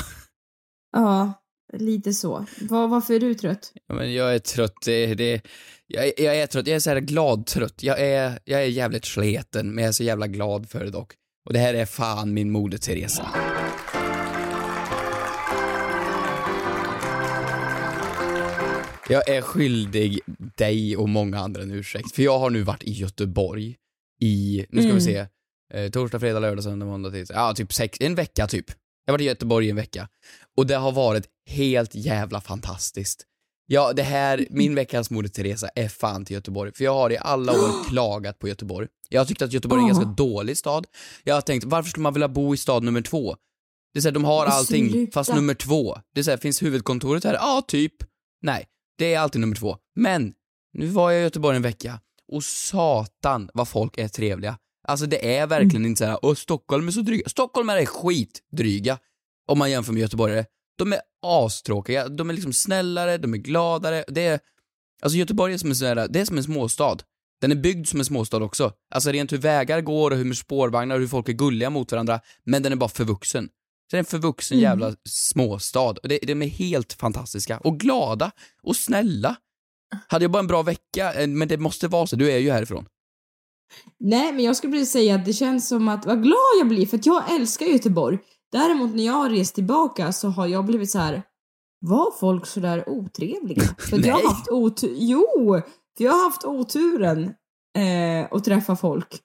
Ja, 0.92 1.32
lite 1.72 2.12
så. 2.12 2.46
Var, 2.60 2.88
varför 2.88 3.14
är 3.14 3.20
du 3.20 3.34
trött? 3.34 3.72
Ja, 3.88 3.94
men 3.94 4.14
jag 4.14 4.34
är 4.34 4.38
trött, 4.38 4.74
det, 4.84 5.14
det, 5.14 5.40
jag, 5.86 6.06
är- 6.06 6.22
jag 6.24 6.36
är 6.36 6.46
trött, 6.46 6.66
jag 6.66 6.76
är 6.76 6.80
så 6.80 6.90
här 6.90 7.00
glad 7.00 7.46
trött. 7.46 7.82
Jag 7.82 8.00
är, 8.00 8.38
jag 8.44 8.60
är 8.62 8.66
jävligt 8.66 9.04
sleten, 9.04 9.74
men 9.74 9.84
jag 9.84 9.88
är 9.88 9.92
så 9.92 10.04
jävla 10.04 10.26
glad 10.26 10.68
för 10.70 10.84
det 10.84 10.90
dock. 10.90 11.12
Och 11.46 11.52
det 11.52 11.58
här 11.58 11.74
är 11.74 11.86
fan 11.86 12.34
min 12.34 12.50
Moder 12.50 12.78
Teresa. 12.78 13.26
Jag 19.08 19.28
är 19.28 19.42
skyldig 19.42 20.20
dig 20.56 20.96
och 20.96 21.08
många 21.08 21.38
andra 21.38 21.62
en 21.62 21.70
ursäkt, 21.70 22.14
för 22.14 22.22
jag 22.22 22.38
har 22.38 22.50
nu 22.50 22.62
varit 22.62 22.82
i 22.82 22.92
Göteborg 22.92 23.76
i, 24.20 24.66
nu 24.68 24.80
ska 24.82 24.86
vi 24.86 24.90
Mm. 24.90 25.00
se, 25.00 25.26
eh, 25.74 25.90
torsdag, 25.90 26.20
fredag, 26.20 26.40
lördag, 26.40 26.64
söndag, 26.64 26.86
måndag, 26.86 27.10
tisdag, 27.10 27.34
ja 27.34 27.54
typ 27.54 27.72
sex, 27.72 27.98
en 28.00 28.14
vecka 28.14 28.46
typ. 28.46 28.64
Jag 29.04 29.12
har 29.12 29.14
varit 29.14 29.22
i 29.22 29.24
Göteborg 29.24 29.66
i 29.66 29.70
en 29.70 29.76
vecka. 29.76 30.08
Och 30.56 30.66
det 30.66 30.74
har 30.76 30.92
varit 30.92 31.26
helt 31.46 31.94
jävla 31.94 32.40
fantastiskt. 32.40 33.24
Ja, 33.66 33.92
det 33.92 34.02
här, 34.02 34.46
min 34.50 34.74
veckans 34.74 35.10
Moder 35.10 35.28
Teresa 35.28 35.68
är 35.74 35.88
fan 35.88 36.24
till 36.24 36.34
Göteborg. 36.34 36.72
För 36.74 36.84
jag 36.84 36.94
har 36.94 37.12
i 37.12 37.18
alla 37.18 37.52
år 37.52 37.84
klagat 37.88 38.38
på 38.38 38.48
Göteborg. 38.48 38.88
Jag 39.08 39.20
har 39.20 39.26
tyckt 39.26 39.42
att 39.42 39.52
Göteborg 39.52 39.78
är 39.80 39.82
en 39.82 39.88
ganska 39.88 40.04
dålig 40.10 40.56
stad. 40.56 40.86
Jag 41.24 41.34
har 41.34 41.40
tänkt, 41.40 41.64
varför 41.64 41.90
skulle 41.90 42.02
man 42.02 42.12
vilja 42.12 42.28
bo 42.28 42.54
i 42.54 42.56
stad 42.56 42.82
nummer 42.82 43.00
två? 43.00 43.36
Det 43.94 43.98
är 43.98 44.00
så 44.00 44.08
här, 44.08 44.14
de 44.14 44.24
har 44.24 44.46
allting, 44.46 45.10
fast 45.12 45.34
nummer 45.34 45.54
två. 45.54 45.98
Det 46.14 46.20
är 46.20 46.24
så 46.24 46.30
här, 46.30 46.38
finns 46.38 46.62
huvudkontoret 46.62 47.24
här? 47.24 47.34
Ja, 47.34 47.62
typ. 47.68 47.92
Nej, 48.42 48.66
det 48.98 49.14
är 49.14 49.18
alltid 49.20 49.40
nummer 49.40 49.56
två. 49.56 49.76
Men, 49.96 50.32
nu 50.72 50.86
var 50.86 51.10
jag 51.10 51.20
i 51.20 51.22
Göteborg 51.22 51.56
en 51.56 51.62
vecka, 51.62 52.00
och 52.32 52.44
satan 52.44 53.50
vad 53.54 53.68
folk 53.68 53.98
är 53.98 54.08
trevliga. 54.08 54.58
Alltså 54.88 55.06
det 55.06 55.36
är 55.36 55.46
verkligen 55.46 55.76
Mm. 55.76 55.86
inte 55.90 55.98
så 55.98 56.04
här, 56.04 56.18
åh 56.22 56.34
Stockholm 56.34 56.88
är 56.88 56.92
så 56.92 57.00
dryga. 57.00 57.28
Stockholm 57.28 57.68
är 57.68 57.84
skitdryga, 57.84 58.98
om 59.48 59.58
man 59.58 59.70
jämför 59.70 59.92
med 59.92 60.00
göteborgare. 60.00 60.44
De 60.78 60.92
är 60.92 61.00
astråkiga, 61.22 62.08
de 62.08 62.30
är 62.30 62.34
liksom 62.34 62.52
snällare, 62.52 63.18
de 63.18 63.34
är 63.34 63.38
gladare. 63.38 64.04
Det 64.08 64.26
är, 64.26 64.40
alltså 65.02 65.18
Göteborg 65.18 65.54
är 65.54 65.58
som 65.58 65.70
en, 65.70 65.76
sån 65.76 65.88
här, 65.88 66.08
det 66.08 66.20
är 66.20 66.24
som 66.24 66.36
en 66.36 66.44
småstad. 66.44 66.96
Den 67.40 67.52
är 67.52 67.56
byggd 67.56 67.86
som 67.86 67.98
en 67.98 68.04
småstad 68.04 68.36
också. 68.42 68.72
Alltså 68.94 69.10
rent 69.10 69.32
hur 69.32 69.38
vägar 69.38 69.80
går 69.80 70.10
och 70.10 70.16
hur 70.16 70.34
spårvagnar 70.34 70.94
och 70.94 71.00
hur 71.00 71.08
folk 71.08 71.28
är 71.28 71.32
gulliga 71.32 71.70
mot 71.70 71.92
varandra. 71.92 72.20
Men 72.44 72.62
den 72.62 72.72
är 72.72 72.76
bara 72.76 72.88
förvuxen. 72.88 73.48
Det 73.90 73.96
är 73.96 73.98
en 73.98 74.04
förvuxen 74.04 74.58
Mm. 74.58 74.70
jävla 74.70 74.94
småstad. 75.08 75.80
Och 76.02 76.08
det, 76.08 76.18
de 76.18 76.42
är 76.42 76.46
helt 76.46 76.92
fantastiska. 76.92 77.58
Och 77.58 77.80
glada. 77.80 78.30
Och 78.62 78.76
snälla. 78.76 79.36
Hade 80.08 80.24
jag 80.24 80.30
bara 80.30 80.38
en 80.40 80.46
bra 80.46 80.62
vecka, 80.62 81.14
eh, 81.14 81.26
men 81.28 81.48
det 81.48 81.58
måste 81.58 81.88
vara 81.88 82.06
så. 82.06 82.16
Du 82.16 82.30
är 82.32 82.38
ju 82.38 82.50
härifrån. 82.50 82.86
Nej, 84.00 84.32
men 84.32 84.44
jag 84.44 84.56
skulle 84.56 84.72
precis 84.72 84.92
säga 84.92 85.14
att 85.14 85.24
det 85.24 85.32
känns 85.32 85.68
som 85.68 85.88
att, 85.88 86.06
vad 86.06 86.22
glad 86.22 86.36
jag 86.60 86.68
blir 86.68 86.86
för 86.86 86.96
att 86.96 87.06
jag 87.06 87.34
älskar 87.34 87.66
Göteborg. 87.66 88.18
Däremot 88.52 88.94
när 88.94 89.06
jag 89.06 89.12
har 89.12 89.30
rest 89.30 89.54
tillbaka 89.54 90.12
så 90.12 90.28
har 90.28 90.46
jag 90.46 90.64
blivit 90.64 90.90
så 90.90 90.98
här. 90.98 91.22
var 91.80 92.12
folk 92.20 92.46
så 92.46 92.60
där 92.60 92.88
otrevliga? 92.88 93.62
För 93.78 93.98
att 93.98 94.06
jag 94.06 94.14
har 94.14 94.28
haft 94.28 94.48
otur, 94.48 94.94
jo! 94.98 95.60
För 95.96 96.04
jag 96.04 96.12
har 96.12 96.24
haft 96.24 96.44
oturen 96.44 97.24
eh, 97.78 98.28
att 98.30 98.44
träffa 98.44 98.76
folk 98.76 99.20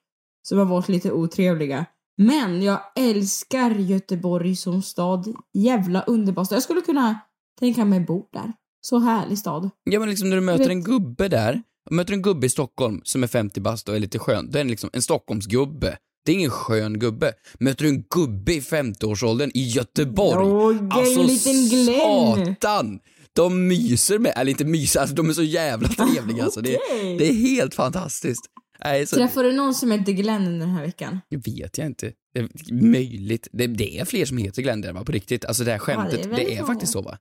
som 0.48 0.58
har 0.58 0.64
varit 0.64 0.88
lite 0.88 1.12
otrevliga. 1.12 1.86
Men 2.16 2.62
jag 2.62 2.80
älskar 2.96 3.70
Göteborg 3.70 4.56
som 4.56 4.82
stad. 4.82 5.34
Jävla 5.54 6.02
underbar 6.02 6.44
stad. 6.44 6.56
Jag 6.56 6.62
skulle 6.62 6.80
kunna 6.80 7.20
tänka 7.60 7.84
mig 7.84 8.00
bo 8.00 8.28
där. 8.32 8.52
Så 8.80 8.98
härlig 8.98 9.38
stad. 9.38 9.70
Ja 9.84 10.00
men 10.00 10.08
liksom 10.08 10.30
när 10.30 10.36
du 10.36 10.42
möter 10.42 10.70
en 10.70 10.82
gubbe 10.82 11.28
där, 11.28 11.62
möter 11.90 12.12
en 12.12 12.22
gubbe 12.22 12.46
i 12.46 12.50
Stockholm 12.50 13.00
som 13.04 13.22
är 13.22 13.26
50 13.26 13.60
bast 13.60 13.88
och 13.88 13.96
är 13.96 14.00
lite 14.00 14.18
skön, 14.18 14.50
då 14.50 14.58
är 14.58 14.64
det 14.64 14.70
liksom 14.70 14.90
en 14.92 15.02
Stockholmsgubbe. 15.02 15.96
Det 16.24 16.32
är 16.32 16.36
ingen 16.36 16.50
skön 16.50 16.98
gubbe. 16.98 17.32
Möter 17.58 17.84
du 17.84 17.90
en 17.90 18.02
gubbe 18.02 18.54
i 18.54 18.60
50-årsåldern 18.60 19.50
i 19.54 19.68
Göteborg, 19.68 20.46
Åh, 20.46 20.98
en 20.98 21.26
liten 21.26 21.68
Glenn. 21.68 22.54
satan! 22.54 23.00
De 23.32 23.68
myser 23.68 24.18
med, 24.18 24.32
eller 24.36 24.50
inte 24.50 24.64
myser, 24.64 25.00
alltså 25.00 25.16
de 25.16 25.28
är 25.28 25.32
så 25.32 25.42
jävla 25.42 25.88
trevliga 25.88 26.44
alltså. 26.44 26.60
Det, 26.60 26.78
det 27.18 27.28
är 27.28 27.32
helt 27.32 27.74
fantastiskt. 27.74 28.42
Nej, 28.84 29.06
så, 29.06 29.16
Träffade 29.16 29.48
du 29.48 29.56
någon 29.56 29.74
som 29.74 29.90
hette 29.90 30.12
Glenn 30.12 30.46
under 30.46 30.66
den 30.66 30.70
här 30.76 30.82
veckan? 30.86 31.20
det 31.30 31.36
vet 31.36 31.78
jag 31.78 31.86
inte. 31.86 32.12
Det 32.34 32.40
är 32.40 32.48
möjligt. 32.72 33.48
Det, 33.52 33.66
det 33.66 33.98
är 33.98 34.04
fler 34.04 34.24
som 34.24 34.36
heter 34.38 34.62
Glenn 34.62 34.80
där 34.80 34.92
va, 34.92 35.04
på 35.04 35.12
riktigt. 35.12 35.44
Alltså 35.44 35.64
det 35.64 35.70
här 35.72 35.78
skämtet, 35.78 36.22
det 36.22 36.28
är 36.30 36.36
det 36.36 36.56
är 36.56 36.64
faktiskt 36.64 36.92
så 36.92 37.02
va? 37.02 37.18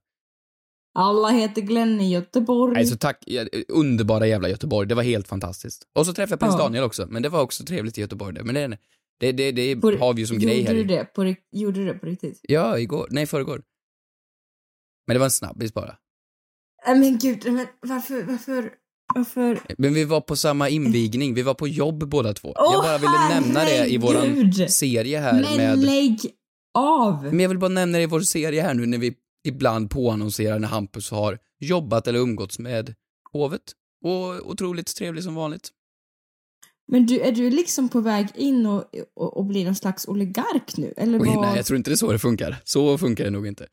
Alla 0.95 1.29
heter 1.29 1.61
Glenn 1.61 2.01
i 2.01 2.11
Göteborg. 2.11 2.73
Nej, 2.73 2.85
så 2.85 2.97
tack, 2.97 3.23
ja, 3.25 3.45
underbara 3.67 4.27
jävla 4.27 4.49
Göteborg, 4.49 4.87
det 4.87 4.95
var 4.95 5.03
helt 5.03 5.27
fantastiskt. 5.27 5.87
Och 5.93 6.05
så 6.05 6.13
träffade 6.13 6.33
jag 6.33 6.39
prins 6.39 6.53
Ja. 6.53 6.63
Daniel 6.63 6.83
också, 6.83 7.07
men 7.09 7.23
det 7.23 7.29
var 7.29 7.41
också 7.41 7.63
trevligt 7.65 7.97
i 7.97 8.01
Göteborg 8.01 8.35
där. 8.35 8.43
Men 8.43 8.55
det, 8.55 8.77
det, 9.19 9.31
det, 9.31 9.51
det 9.51 9.75
På- 9.81 9.91
har 9.91 10.13
vi 10.13 10.21
ju 10.21 10.27
som 10.27 10.39
grej 10.39 10.63
här. 10.63 10.73
Du 10.73 10.83
det 10.83 11.05
på, 11.05 11.35
gjorde 11.51 11.79
du 11.79 11.85
det 11.85 11.93
på 11.93 12.05
riktigt? 12.05 12.39
Ja, 12.41 12.79
igår, 12.79 13.07
nej 13.11 13.25
förrgår. 13.25 13.63
Men 15.07 15.15
det 15.15 15.19
var 15.19 15.25
en 15.25 15.31
snabbis 15.31 15.73
bara. 15.73 15.97
Nej 16.87 16.99
men 16.99 17.17
gud, 17.19 17.53
men 17.53 17.67
varför, 17.81 18.23
varför, 18.23 18.71
varför? 19.15 19.59
Men 19.77 19.93
vi 19.93 20.03
var 20.05 20.21
på 20.21 20.35
samma 20.35 20.69
invigning, 20.69 21.33
vi 21.33 21.41
var 21.41 21.53
på 21.53 21.67
jobb 21.67 22.09
båda 22.09 22.33
två. 22.33 22.53
Åh, 22.55 22.69
jag 22.73 22.83
bara 22.83 22.97
ville 22.97 23.41
nämna 23.41 23.59
det 23.65 23.87
i 23.87 23.97
våran 23.97 24.53
serie 24.69 25.19
här 25.19 25.33
Men 25.33 25.57
med... 25.57 25.79
lägg 25.79 26.19
av! 26.73 27.23
Men 27.23 27.39
jag 27.39 27.49
vill 27.49 27.59
bara 27.59 27.69
nämna 27.69 27.97
det 27.97 28.03
i 28.03 28.07
vår 28.07 28.19
serie 28.19 28.61
här 28.61 28.73
nu 28.73 28.85
när 28.85 28.97
vi 28.97 29.13
ibland 29.47 29.89
påannonserar 29.89 30.59
när 30.59 30.67
Hampus 30.67 31.11
har 31.11 31.37
jobbat 31.59 32.07
eller 32.07 32.19
umgåtts 32.19 32.59
med 32.59 32.93
hovet. 33.31 33.61
Och 34.05 34.49
otroligt 34.49 34.95
trevlig 34.95 35.23
som 35.23 35.35
vanligt. 35.35 35.69
Men 36.87 37.05
du, 37.05 37.19
är 37.19 37.31
du 37.31 37.49
liksom 37.49 37.89
på 37.89 38.01
väg 38.01 38.27
in 38.35 38.65
och, 38.65 38.83
och, 39.15 39.37
och 39.37 39.45
blir 39.45 39.65
någon 39.65 39.75
slags 39.75 40.07
oligark 40.07 40.77
nu? 40.77 40.93
Eller 40.97 41.21
Oj, 41.21 41.31
vad? 41.35 41.41
nej, 41.41 41.55
jag 41.55 41.65
tror 41.65 41.77
inte 41.77 41.89
det 41.89 41.93
är 41.93 41.97
så 41.97 42.11
det 42.11 42.19
funkar. 42.19 42.61
Så 42.63 42.97
funkar 42.97 43.23
det 43.23 43.29
nog 43.29 43.47
inte. 43.47 43.67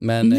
Men 0.00 0.32
eh, 0.32 0.38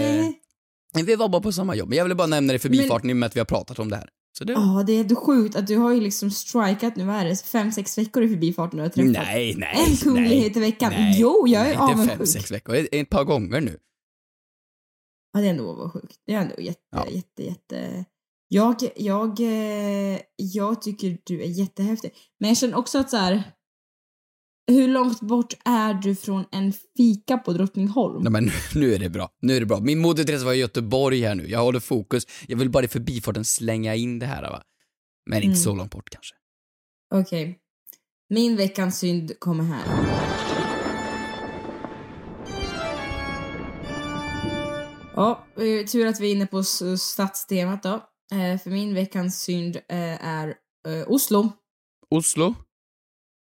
Nej. 0.94 1.04
vi 1.06 1.16
var 1.16 1.30
bara 1.30 1.42
på 1.42 1.52
samma 1.52 1.76
jobb. 1.76 1.90
Men 1.90 1.98
jag 1.98 2.06
ville 2.06 2.16
bara 2.16 2.28
nämna 2.28 2.54
det 2.54 2.56
i 2.56 2.60
förbifarten 2.60 3.10
i 3.10 3.14
och 3.14 3.18
med 3.18 3.28
att 3.28 3.36
vi 3.36 3.40
har 3.40 3.46
pratat 3.46 3.80
om 3.80 3.90
det 3.90 3.96
här. 3.96 4.10
Det... 4.46 4.54
Ja, 4.54 4.84
det 4.88 4.94
är 4.94 5.02
ändå 5.02 5.16
sjukt 5.16 5.56
att 5.56 5.68
du 5.68 5.78
har 5.78 5.94
ju 5.94 6.02
liksom 6.02 6.32
strikat 6.32 6.96
nu, 6.96 7.04
vad 7.06 7.16
är 7.16 7.26
det, 7.26 7.36
fem, 7.46 7.72
sex 7.72 7.98
veckor 7.98 8.24
i 8.24 8.30
förbifarten 8.30 8.80
och 8.80 8.86
har 8.86 8.90
träffat 8.90 9.12
Nej, 9.12 9.56
nej, 9.58 9.86
en 9.90 9.98
kunglighet 9.98 10.56
nej, 10.56 10.64
i 10.66 10.72
veckan. 10.72 10.92
nej, 10.92 11.20
jo, 11.22 11.48
jag 11.48 11.62
är 11.62 11.66
nej, 11.66 11.74
Inte 11.74 11.88
fem, 11.88 12.00
avundsjuk. 12.00 12.28
sex 12.28 12.52
veckor. 12.52 12.76
Ett, 12.76 12.88
ett 12.92 13.10
par 13.10 13.24
gånger 13.24 13.62
nu. 13.62 13.78
Ja, 15.34 15.40
det 15.40 15.46
är 15.46 15.50
ändå 15.50 15.70
avundsjukt. 15.72 16.16
Det 16.26 16.34
är 16.34 16.42
ändå 16.42 16.56
jätte, 16.62 16.82
Ja. 16.92 17.08
jätte, 17.10 17.44
jätte... 17.44 18.06
Jag, 18.50 18.76
jag, 18.96 19.40
eh, 19.40 20.20
jag 20.36 20.82
tycker 20.82 21.18
du 21.24 21.42
är 21.42 21.48
jättehäftig. 21.48 22.12
Men 22.40 22.48
jag 22.48 22.58
känner 22.58 22.78
också 22.78 22.98
att 23.00 23.10
så 23.10 23.18
här. 23.18 23.44
Hur 24.68 24.88
långt 24.88 25.22
bort 25.22 25.54
är 25.66 25.94
du 25.94 26.16
från 26.16 26.46
en 26.52 26.74
fika 26.98 27.38
på 27.38 27.54
Drottningholm? 27.54 28.24
Nej, 28.24 28.32
men 28.32 28.50
nu, 28.76 28.94
är 28.94 29.00
det 29.00 29.10
bra. 29.10 29.30
Nu 29.42 29.56
är 29.56 29.60
det 29.60 29.66
bra. 29.66 29.80
Min 29.80 30.00
Moder 30.00 30.24
Teresa 30.24 30.46
var 30.46 30.54
i 30.54 30.58
Göteborg 30.58 31.22
här 31.22 31.36
nu. 31.36 31.48
Jag 31.50 31.60
håller 31.60 31.80
fokus. 31.80 32.24
Jag 32.48 32.58
vill 32.58 32.70
bara 32.70 32.84
i 32.86 32.88
förbifarten 32.88 33.46
slänga 33.46 33.96
in 33.96 34.20
det 34.20 34.26
här 34.26 34.42
va. 34.42 34.62
Men 35.30 35.38
inte 35.38 35.46
Mm. 35.48 35.56
så 35.58 35.76
långt 35.76 35.92
bort 35.92 36.10
kanske. 36.10 36.36
Okej. 37.16 37.60
Min 38.30 38.56
veckans 38.56 39.00
synd 39.00 39.40
kommer 39.40 39.64
här. 39.64 39.84
Ja, 45.16 45.46
eh, 45.56 45.86
tur 45.86 46.08
att 46.08 46.20
vi 46.20 46.28
är 46.32 46.36
inne 46.36 46.48
på 46.48 46.64
stadstemat 46.98 47.84
då. 47.84 47.94
Eh, 48.32 48.60
för 48.64 48.70
min 48.70 48.94
veckans 48.94 49.42
synd 49.42 49.76
eh, 49.76 50.26
är 50.28 50.56
Oslo. 51.08 51.52
Oslo? 52.10 52.56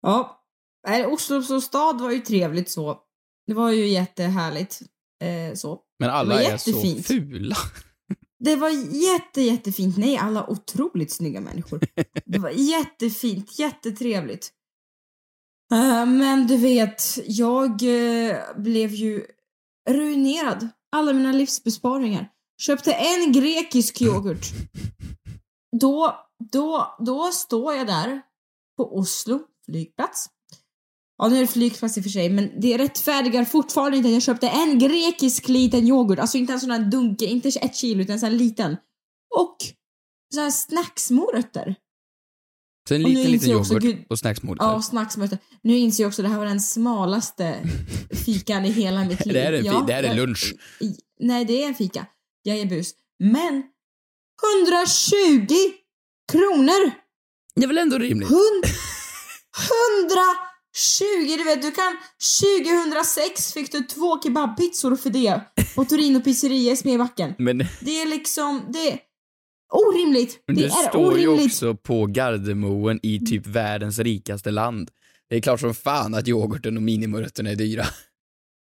Ja, 0.03 0.42
eh, 0.89 1.13
Oslo 1.13 1.43
som 1.43 1.61
stad 1.61 2.01
var 2.01 2.11
ju 2.11 2.21
trevligt 2.21 2.71
så. 2.71 2.99
Det 3.47 3.55
var 3.55 3.71
ju 3.71 3.87
jättehärligt. 3.87 4.81
Eh, 5.23 5.55
så. 5.55 5.81
Men 5.99 6.11
alla 6.11 6.43
är 6.43 6.57
så 6.57 7.03
fula. 7.03 7.57
Det 8.45 8.57
var 8.57 8.69
jätte, 8.95 9.43
jättefint. 9.43 9.97
Nej, 9.97 10.17
alla 10.17 10.51
otroligt 10.51 11.13
snygga 11.13 11.41
människor. 11.41 11.81
Det 12.25 12.39
var 12.39 12.51
jättefint, 12.55 13.59
jättetrevligt. 13.59 14.53
Eh, 15.73 16.07
men 16.07 16.47
du 16.47 16.57
vet, 16.57 17.03
jag 17.27 17.71
eh, 17.71 18.37
blev 18.57 18.91
ju 18.95 19.27
ruinerad. 19.91 20.69
Alla 20.93 21.13
mina 21.13 21.33
livsbesparingar. 21.33 22.29
Köpte 22.61 22.93
en 22.93 23.33
grekisk 23.33 24.03
yoghurt. 24.03 24.47
Då, 25.81 26.17
då, 26.53 26.97
då 26.99 27.31
står 27.33 27.75
jag 27.75 27.87
där 27.87 28.23
på 28.77 28.97
Oslo 28.97 29.41
flygplats. 29.67 30.27
Ja, 31.19 31.29
nu 31.29 31.37
är 31.37 31.41
det 31.41 31.47
flygplats 31.47 31.97
i 31.97 32.01
och 32.01 32.05
för 32.05 32.11
sig, 32.11 32.31
men 32.31 32.61
det 32.61 32.79
rättfärdigar 32.79 33.45
fortfarande 33.45 33.97
inte 33.97 34.09
att 34.09 34.13
jag 34.13 34.23
köpte 34.23 34.49
en 34.49 34.79
grekisk 34.79 35.49
liten 35.49 35.89
yoghurt. 35.89 36.19
Alltså 36.19 36.39
inte 36.39 36.53
en 36.53 36.61
sån 36.61 36.71
här 36.71 36.91
dunke, 36.91 37.25
inte 37.27 37.49
ett 37.49 37.77
kilo, 37.77 38.03
utan 38.03 38.13
en 38.13 38.21
sån 38.21 38.29
här 38.29 38.37
liten. 38.37 38.77
Och 39.39 39.57
så 40.35 40.41
här 40.41 40.51
snacksmorötter. 40.51 41.75
Så 42.89 42.95
en 42.95 43.03
liten, 43.03 43.33
liten 43.33 43.51
jag 43.51 43.61
också, 43.61 43.73
yoghurt 43.73 43.83
gud- 43.97 44.05
och 44.11 44.19
snacksmorötter. 44.19 44.65
Ja, 44.67 44.83
snacksmorötter. 44.83 45.39
Nu 45.63 45.79
inser 45.79 46.05
jag 46.05 46.09
också 46.09 46.23
att 46.23 46.25
det 46.25 46.31
här 46.33 46.39
var 46.39 46.47
den 46.47 46.61
smalaste 46.61 47.57
fikan 48.25 48.65
i 48.65 48.71
hela 48.71 49.05
mitt 49.05 49.27
liv. 49.27 49.35
Det 49.35 49.41
här 49.43 49.53
är, 49.53 49.59
en 49.59 49.65
Ja, 49.65 49.85
det 49.87 49.93
här 49.93 50.03
är 50.03 50.07
jag- 50.09 50.17
lunch. 50.17 50.55
i- 50.81 50.97
Nej, 51.21 51.45
det 51.45 51.63
är 51.63 51.69
en 51.69 51.75
fika. 51.75 52.07
Jag 52.43 52.57
är 52.59 52.67
bus. 52.67 52.91
Men 53.19 53.63
120 54.67 55.55
kronor! 56.33 56.91
Det 57.55 57.63
är 57.63 57.69
väl 57.69 57.79
ändå 57.79 57.99
rimligt? 57.99 58.29
Hund, 58.29 58.65
120! 60.73 61.37
Du 61.39 61.45
vet, 61.45 61.63
du 61.63 61.71
kan... 61.71 61.97
2006 62.93 63.53
fick 63.53 63.73
du 63.73 63.81
två 63.81 64.23
kebabpizzor 64.23 64.97
för 64.97 65.11
det 65.11 65.41
på 65.75 65.85
Torino 65.85 66.21
pizzeria 66.21 66.73
i 66.73 66.77
Smedbacken. 66.77 67.35
Men 67.39 67.59
Det 67.81 68.03
är 68.03 68.07
liksom... 68.07 68.63
Det 68.69 68.91
är 68.93 68.99
orimligt. 69.73 70.43
Det 70.47 70.53
det 70.53 70.65
är 70.65 70.89
står 70.89 71.19
ju 71.19 71.29
orimligt. 71.29 71.53
också 71.53 71.75
på 71.75 72.07
Gardermoen 72.07 73.01
i 73.03 73.19
typ 73.27 73.47
världens 73.47 73.99
rikaste 73.99 74.51
land. 74.51 74.91
Det 75.31 75.37
är 75.37 75.41
klart 75.41 75.61
som 75.61 75.75
fan 75.75 76.15
att 76.15 76.29
yoghurten 76.29 76.77
och 76.77 76.83
minimorötterna 76.83 77.51
är 77.51 77.57
dyra. 77.57 77.85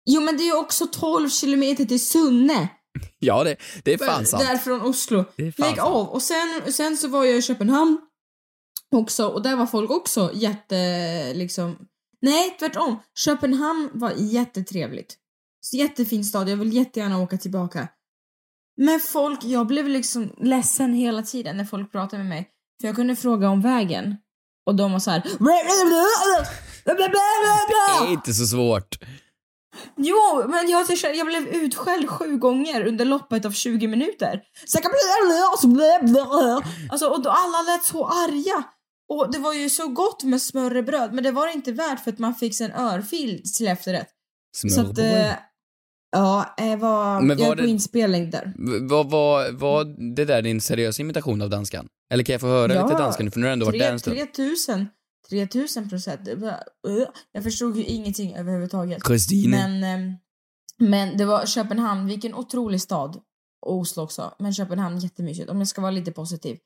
Jo, 0.06 0.22
men 0.22 0.38
det 0.38 0.44
är 0.44 0.46
ju 0.46 0.58
också 0.58 0.88
12 0.88 1.30
kilometer 1.30 1.86
till 1.86 2.08
Sunne. 2.08 2.68
Ja, 3.20 3.44
det, 3.44 3.56
det 3.84 3.94
är 3.94 3.98
fan 3.98 4.26
sant. 4.26 4.44
Där 4.44 4.58
från 4.58 4.82
Oslo. 4.82 5.26
Det 5.36 5.60
Lägg 5.60 5.80
av. 5.80 6.08
Och 6.08 6.22
sen, 6.22 6.62
sen 6.74 6.98
så 6.98 7.08
var 7.08 7.26
jag 7.26 7.38
i 7.38 7.42
Köpenhamn 7.42 7.98
också 8.96 9.28
och 9.28 9.42
där 9.42 9.56
var 9.56 9.66
folk 9.66 9.92
också 9.92 10.32
jätte 10.34 11.34
liksom 11.34 11.78
Nej, 12.22 12.56
tvärtom. 12.60 13.00
Köpenhamn 13.16 13.90
var 13.94 14.12
jättetrevligt. 14.18 15.16
Så 15.62 15.78
Jättefin 15.78 16.26
stad, 16.26 16.50
jag 16.50 16.58
vill 16.58 16.74
jättegärna 16.74 17.20
åka 17.20 17.38
tillbaka. 17.38 17.88
Men 18.78 19.00
folk, 19.00 19.44
jag 19.44 19.68
blev 19.68 19.88
liksom 19.88 20.34
ledsen 20.38 20.94
hela 20.94 21.24
tiden 21.24 21.58
när 21.58 21.66
folk 21.66 21.92
pratade 21.92 22.18
med 22.24 22.30
mig. 22.30 22.50
För 22.82 22.88
jag 22.88 22.96
kunde 22.96 23.16
fråga 23.16 23.50
om 23.50 23.62
vägen. 23.62 24.16
Och 24.66 24.76
de 24.76 24.92
var 24.92 25.00
så 25.00 25.12
här. 25.12 25.24
Det 28.02 28.08
är 28.10 28.14
inte 28.14 28.34
så 28.34 28.46
svårt. 28.46 28.98
Jo, 29.98 30.44
men 30.48 30.70
jag, 30.70 30.86
jag 31.16 31.28
blev 31.28 31.48
utskälld 31.48 32.10
sju 32.10 32.38
gånger 32.38 32.88
under 32.88 33.06
loppet 33.06 33.46
av 33.46 33.52
20 33.52 33.88
minuter. 33.88 34.42
Alltså, 36.90 37.08
och 37.08 37.22
då 37.24 37.30
alla 37.30 37.62
lät 37.62 37.84
så 37.84 38.06
arga. 38.06 38.64
Och 39.10 39.32
det 39.32 39.40
var 39.40 39.54
ju 39.54 39.70
så 39.70 39.88
gott 39.88 40.24
med 40.24 40.42
smörrebröd, 40.42 41.14
men 41.14 41.24
det 41.24 41.32
var 41.32 41.48
det 41.48 41.54
inte 41.54 41.72
värt 41.72 42.04
för 42.04 42.12
att 42.12 42.20
man 42.20 42.36
fick 42.36 42.62
en 42.62 42.72
örfil 42.72 43.42
till 43.58 43.68
efterrätt. 43.68 44.10
Så 44.58 44.82
att, 44.82 44.98
eh, 44.98 45.32
ja, 46.12 46.54
jag 46.58 46.78
var, 46.78 47.22
Men 47.22 47.38
var 47.38 47.46
jag 47.46 47.52
är 47.52 47.56
på 47.56 47.62
det- 47.62 47.68
inspelning 47.68 48.30
där. 48.30 48.46
V- 48.46 48.80
Vad 48.90 49.10
var, 49.10 49.52
var 49.52 49.86
det 50.16 50.26
där 50.26 50.42
din 50.42 50.62
seriösa 50.62 51.02
imitation 51.02 51.42
av 51.42 51.50
danskan? 51.50 51.88
Eller 52.14 52.24
kan 52.24 52.34
jag 52.34 52.42
få 52.42 52.48
höra 52.48 52.74
Ja, 52.74 52.86
lite 52.88 52.98
danska 52.98 53.24
nu 53.24 53.32
för 53.32 53.40
nu 53.40 53.46
har 53.46 53.50
du 53.50 53.54
ändå 53.54 53.66
varit 53.66 53.80
där 53.80 53.92
en 53.92 54.00
stund. 54.00 54.16
3000, 54.18 54.88
3000 55.30 55.90
procent. 55.90 56.22
Var- 56.36 56.64
uh, 56.88 57.06
Jag 57.32 57.44
förstod 57.44 57.78
ju 57.78 57.84
ingenting 57.84 58.36
överhuvudtaget. 58.36 59.06
Christine. 59.08 59.50
Men, 59.58 59.84
ehm, 59.84 60.14
men 60.78 61.18
det 61.18 61.26
var 61.26 61.46
Köpenhamn, 61.46 62.08
vilken 62.08 62.34
otrolig 62.36 62.82
stad. 62.82 63.22
Och 63.66 63.76
Oslo 63.78 64.04
också. 64.04 64.34
Men 64.40 64.54
Köpenhamn 64.54 65.00
jättemysigt, 65.00 65.50
om 65.50 65.58
jag 65.60 65.68
ska 65.68 65.82
vara 65.82 65.92
lite 65.92 66.12
positiv. 66.12 66.58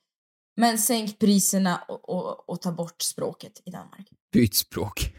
Men 0.56 0.78
sänk 0.78 1.18
priserna 1.18 1.80
och, 1.88 2.08
och, 2.08 2.50
och 2.50 2.62
ta 2.62 2.72
bort 2.72 3.02
språket 3.02 3.52
i 3.64 3.70
Danmark. 3.70 4.06
Byt 4.32 4.54
språk. 4.54 5.10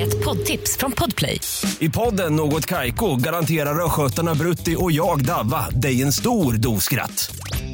Ett 0.00 0.24
poddtips 0.24 0.76
från 0.76 0.92
Podplay. 0.92 1.40
I 1.78 1.88
podden 1.88 2.36
Något 2.36 2.66
Kaiko 2.66 3.16
garanterar 3.16 3.84
östgötarna 3.84 4.34
Brutti 4.34 4.76
och 4.78 4.92
jag, 4.92 5.24
Davva, 5.24 5.70
dig 5.70 6.02
en 6.02 6.12
stor 6.12 6.52
dos 6.52 6.84
skratt. 6.84 7.30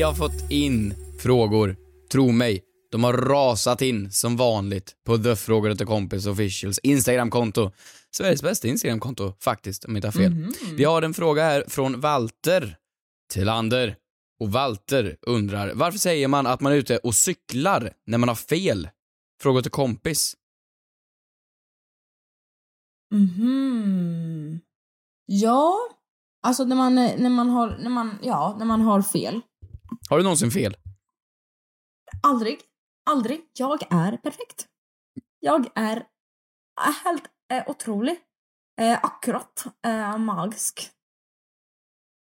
Vi 0.00 0.04
har 0.04 0.14
fått 0.14 0.50
in 0.50 0.94
frågor, 1.18 1.76
tro 2.12 2.32
mig. 2.32 2.62
De 2.90 3.04
har 3.04 3.12
rasat 3.12 3.82
in 3.82 4.12
som 4.12 4.36
vanligt 4.36 4.96
på 5.06 5.18
The 5.18 5.36
Frågor 5.36 5.74
till 5.74 5.86
Kompis 5.86 6.26
Officials 6.26 6.78
Instagramkonto. 6.78 7.70
Sveriges 8.10 8.42
bästa 8.42 8.68
Instagramkonto, 8.68 9.32
faktiskt, 9.40 9.84
om 9.84 9.92
jag 9.92 9.98
inte 9.98 10.08
har 10.08 10.12
fel. 10.12 10.54
Vi 10.76 10.84
har 10.84 11.02
en 11.02 11.14
fråga 11.14 11.44
här 11.44 11.64
från 11.68 12.00
Walter 12.00 12.76
Tillander. 13.32 13.96
Och 14.40 14.52
Walter 14.52 15.16
undrar, 15.22 15.72
varför 15.74 15.98
säger 15.98 16.28
man 16.28 16.46
att 16.46 16.60
man 16.60 16.72
är 16.72 16.76
ute 16.76 16.98
och 16.98 17.14
cyklar 17.14 17.92
när 18.06 18.18
man 18.18 18.28
har 18.28 18.36
fel? 18.36 18.88
Fråga 19.42 19.62
till 19.62 19.70
kompis. 19.70 20.36
Mhm. 23.14 24.60
Ja, 25.26 25.78
alltså 26.42 26.64
när 26.64 26.76
man, 26.76 26.94
när 26.94 27.30
man 27.30 27.50
har, 27.50 27.78
när 27.78 27.90
man, 27.90 28.18
ja, 28.22 28.56
när 28.58 28.66
man 28.66 28.80
har 28.80 29.02
fel. 29.02 29.40
Har 30.08 30.16
du 30.18 30.22
någonsin 30.22 30.50
fel? 30.50 30.76
Aldrig, 32.22 32.58
aldrig. 33.10 33.40
Jag 33.52 33.82
är 33.92 34.16
perfekt. 34.16 34.66
Jag 35.40 35.66
är 35.74 36.04
helt 37.04 37.22
eh, 37.52 37.62
otrolig. 37.66 38.16
Eh, 38.80 38.98
akkurat. 39.02 39.64
Eh, 39.86 40.18
magisk. 40.18 40.90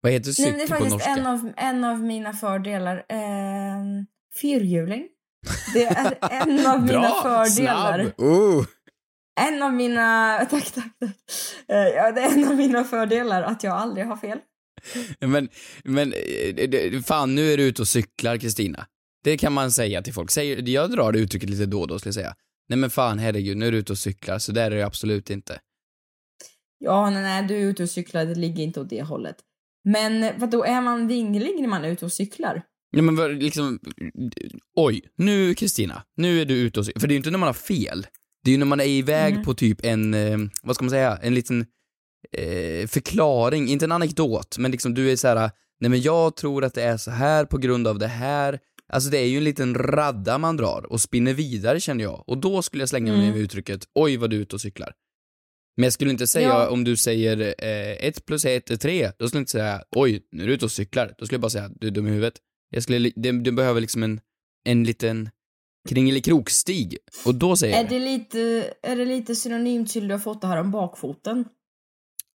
Vad 0.00 0.12
heter 0.12 0.34
Nej, 0.42 0.50
men 0.50 0.58
det 0.58 0.66
cykel 0.66 0.78
är 0.78 0.78
på 0.78 0.84
faktiskt 0.84 1.06
norska? 1.06 1.10
en 1.10 1.26
av, 1.26 1.52
en 1.56 1.84
av 1.84 2.00
mina 2.00 2.32
fördelar. 2.32 2.96
Eh, 3.08 3.76
fyrhjuling. 4.40 5.08
Det 5.74 5.84
är 5.84 6.18
en 6.30 6.66
av 6.66 6.82
mina 6.82 7.10
fördelar. 7.10 7.98
Snabb! 8.02 8.12
Oh. 8.18 8.66
En 9.40 9.62
av 9.62 9.72
mina... 9.72 10.38
Tack, 10.50 10.70
tack, 10.70 10.98
tack. 10.98 11.10
Eh, 11.68 11.76
ja, 11.76 12.12
det 12.12 12.20
är 12.20 12.32
en 12.32 12.48
av 12.48 12.56
mina 12.56 12.84
fördelar 12.84 13.42
att 13.42 13.62
jag 13.62 13.72
aldrig 13.76 14.06
har 14.06 14.16
fel. 14.16 14.38
Men, 15.20 15.48
men, 15.84 16.12
eh, 16.12 17.02
fan 17.02 17.34
nu 17.34 17.52
är 17.52 17.56
du 17.56 17.62
ute 17.62 17.82
och 17.82 17.88
cyklar 17.88 18.36
Kristina. 18.36 18.86
Det 19.24 19.36
kan 19.38 19.52
man 19.52 19.70
säga 19.72 20.02
till 20.02 20.12
folk. 20.12 20.30
Säger, 20.30 20.68
jag 20.68 20.90
drar 20.90 21.12
det 21.12 21.18
uttrycket 21.18 21.50
lite 21.50 21.66
då 21.66 21.80
och 21.80 21.88
då 21.88 21.98
skulle 21.98 22.08
jag 22.08 22.14
säga. 22.14 22.34
Nej 22.68 22.78
men 22.78 22.90
fan 22.90 23.18
herregud, 23.18 23.56
nu 23.56 23.66
är 23.66 23.72
du 23.72 23.78
ute 23.78 23.92
och 23.92 23.98
cyklar, 23.98 24.38
så 24.38 24.52
där 24.52 24.70
är 24.70 24.76
det 24.76 24.86
absolut 24.86 25.30
inte. 25.30 25.60
Ja, 26.78 27.10
nej, 27.10 27.22
nej, 27.22 27.42
du 27.48 27.56
är 27.56 27.60
ute 27.66 27.82
och 27.82 27.90
cyklar, 27.90 28.24
det 28.26 28.34
ligger 28.34 28.62
inte 28.64 28.80
åt 28.80 28.90
det 28.90 29.02
hållet. 29.02 29.36
Men 29.84 30.40
vad 30.40 30.50
då 30.50 30.64
är 30.64 30.80
man 30.80 31.08
vinglig 31.08 31.60
när 31.60 31.68
man 31.68 31.84
är 31.84 31.88
ute 31.88 32.04
och 32.04 32.12
cyklar? 32.12 32.62
Ja 32.90 33.02
men 33.02 33.16
vad- 33.16 33.42
liksom, 33.42 33.78
oj, 34.76 35.02
nu 35.16 35.54
Kristina, 35.54 36.02
nu 36.16 36.40
är 36.40 36.44
du 36.44 36.54
ute 36.54 36.80
och 36.80 36.86
cyklar. 36.86 37.00
För 37.00 37.08
det 37.08 37.12
är 37.12 37.14
ju 37.14 37.18
inte 37.18 37.30
när 37.30 37.38
man 37.38 37.46
har 37.46 37.54
fel. 37.54 38.06
Det 38.44 38.50
är 38.50 38.52
ju 38.52 38.58
när 38.58 38.66
man 38.66 38.80
är 38.80 38.84
iväg 38.84 39.32
Mm. 39.32 39.44
på 39.44 39.54
typ 39.54 39.84
en, 39.84 40.14
eh, 40.14 40.38
vad 40.62 40.74
ska 40.76 40.84
man 40.84 40.90
säga, 40.90 41.18
en 41.22 41.34
liten 41.34 41.66
eh, 42.32 42.86
förklaring, 42.88 43.68
inte 43.68 43.84
en 43.84 43.92
anekdot, 43.92 44.58
men 44.58 44.70
liksom 44.70 44.94
du 44.94 45.10
är 45.12 45.16
så 45.16 45.28
här. 45.28 45.50
nej 45.80 45.90
men 45.90 46.00
jag 46.00 46.36
tror 46.36 46.64
att 46.64 46.74
det 46.74 46.82
är 46.82 46.96
så 46.96 47.10
här 47.10 47.44
på 47.44 47.58
grund 47.58 47.86
av 47.88 47.98
det 47.98 48.06
här. 48.06 48.58
Alltså 48.92 49.10
det 49.10 49.18
är 49.18 49.26
ju 49.26 49.38
en 49.38 49.44
liten 49.44 49.74
radda 49.74 50.38
man 50.38 50.56
drar 50.56 50.86
och 50.90 51.00
spinner 51.00 51.34
vidare 51.34 51.80
känner 51.80 52.04
jag. 52.04 52.24
Och 52.26 52.38
då 52.38 52.62
skulle 52.62 52.82
jag 52.82 52.88
slänga 52.88 53.12
mig 53.12 53.20
Mm. 53.22 53.32
med 53.34 53.40
uttrycket, 53.40 53.84
oj 53.94 54.16
vad 54.16 54.30
du 54.30 54.36
är 54.36 54.40
ute 54.40 54.54
och 54.56 54.60
cyklar. 54.60 54.92
Men 55.76 55.84
jag 55.84 55.92
skulle 55.92 56.10
inte 56.10 56.26
säga, 56.26 56.48
Ja. 56.48 56.68
om 56.70 56.84
du 56.84 56.96
säger 56.96 57.40
eh, 57.58 58.06
ett 58.06 58.26
plus 58.26 58.44
ett 58.44 58.70
är 58.70 58.76
tre, 58.76 59.10
då 59.18 59.28
skulle 59.28 59.38
jag 59.38 59.42
inte 59.42 59.52
säga 59.52 59.82
oj, 59.96 60.22
nu 60.32 60.42
är 60.42 60.46
du 60.46 60.54
ute 60.54 60.64
och 60.64 60.72
cyklar. 60.72 61.14
Då 61.18 61.26
skulle 61.26 61.34
jag 61.36 61.40
bara 61.42 61.50
säga, 61.50 61.70
du 61.80 61.86
är 61.86 61.90
dum 61.90 62.06
i 62.06 62.10
huvudet. 62.10 62.34
Jag 62.70 62.82
skulle, 62.82 63.12
du, 63.16 63.32
du 63.40 63.52
behöver 63.52 63.80
liksom 63.80 64.02
en, 64.02 64.20
en 64.64 64.84
liten 64.84 65.30
kringelikroksstig. 65.88 66.96
Och 67.24 67.34
då 67.34 67.56
säger 67.56 67.74
Är 67.76 67.80
jag 67.82 67.90
det, 67.90 67.98
lite, 67.98 68.38
är 68.82 68.96
det 68.96 69.04
lite 69.04 69.34
synonymt 69.34 69.90
till 69.90 70.08
du 70.08 70.14
har 70.14 70.18
fått 70.18 70.40
det 70.40 70.46
här 70.46 70.60
om 70.60 70.70
bakfoten? 70.70 71.44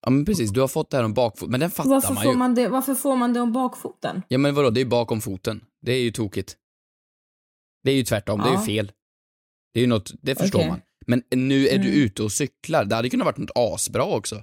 Ja 0.02 0.10
men 0.10 0.24
precis, 0.24 0.50
du 0.50 0.60
har 0.60 0.68
fått 0.68 0.90
det 0.90 0.96
här 0.96 1.04
om 1.04 1.14
bakfot, 1.14 1.50
men 1.50 1.60
den 1.60 1.70
fattar 1.70 1.90
Varför 1.90 2.14
man 2.14 2.22
får 2.22 2.32
ju. 2.32 2.38
man, 2.38 2.54
det, 2.54 2.68
varför 2.68 2.94
får 2.94 3.16
man 3.16 3.32
det 3.32 3.40
om 3.40 3.52
bakfoten? 3.52 4.22
Ja 4.28 4.38
men 4.38 4.54
vadå, 4.54 4.70
det 4.70 4.80
är 4.80 4.84
bakom 4.84 5.20
foten. 5.20 5.64
Det 5.82 5.92
är 5.92 6.00
ju 6.00 6.10
tokigt. 6.10 6.56
Det 7.84 7.90
är 7.90 7.94
ju 7.94 8.02
tvärtom, 8.04 8.40
det 8.40 8.48
är 8.48 8.52
Ja. 8.52 8.60
ju 8.60 8.66
fel. 8.66 8.92
Det 9.74 9.80
är 9.80 9.82
ju 9.82 9.86
något, 9.86 10.12
det 10.22 10.34
förstår 10.34 10.58
Okej. 10.58 10.68
man. 10.70 10.80
Men 11.06 11.22
nu 11.30 11.68
är 11.68 11.78
du 11.78 11.88
Mm. 11.88 12.00
ute 12.00 12.22
och 12.22 12.32
cyklar, 12.32 12.84
det 12.84 12.94
hade 12.96 13.10
kunnat 13.10 13.24
varit 13.24 13.38
något 13.38 13.50
asbra 13.54 14.04
också. 14.04 14.42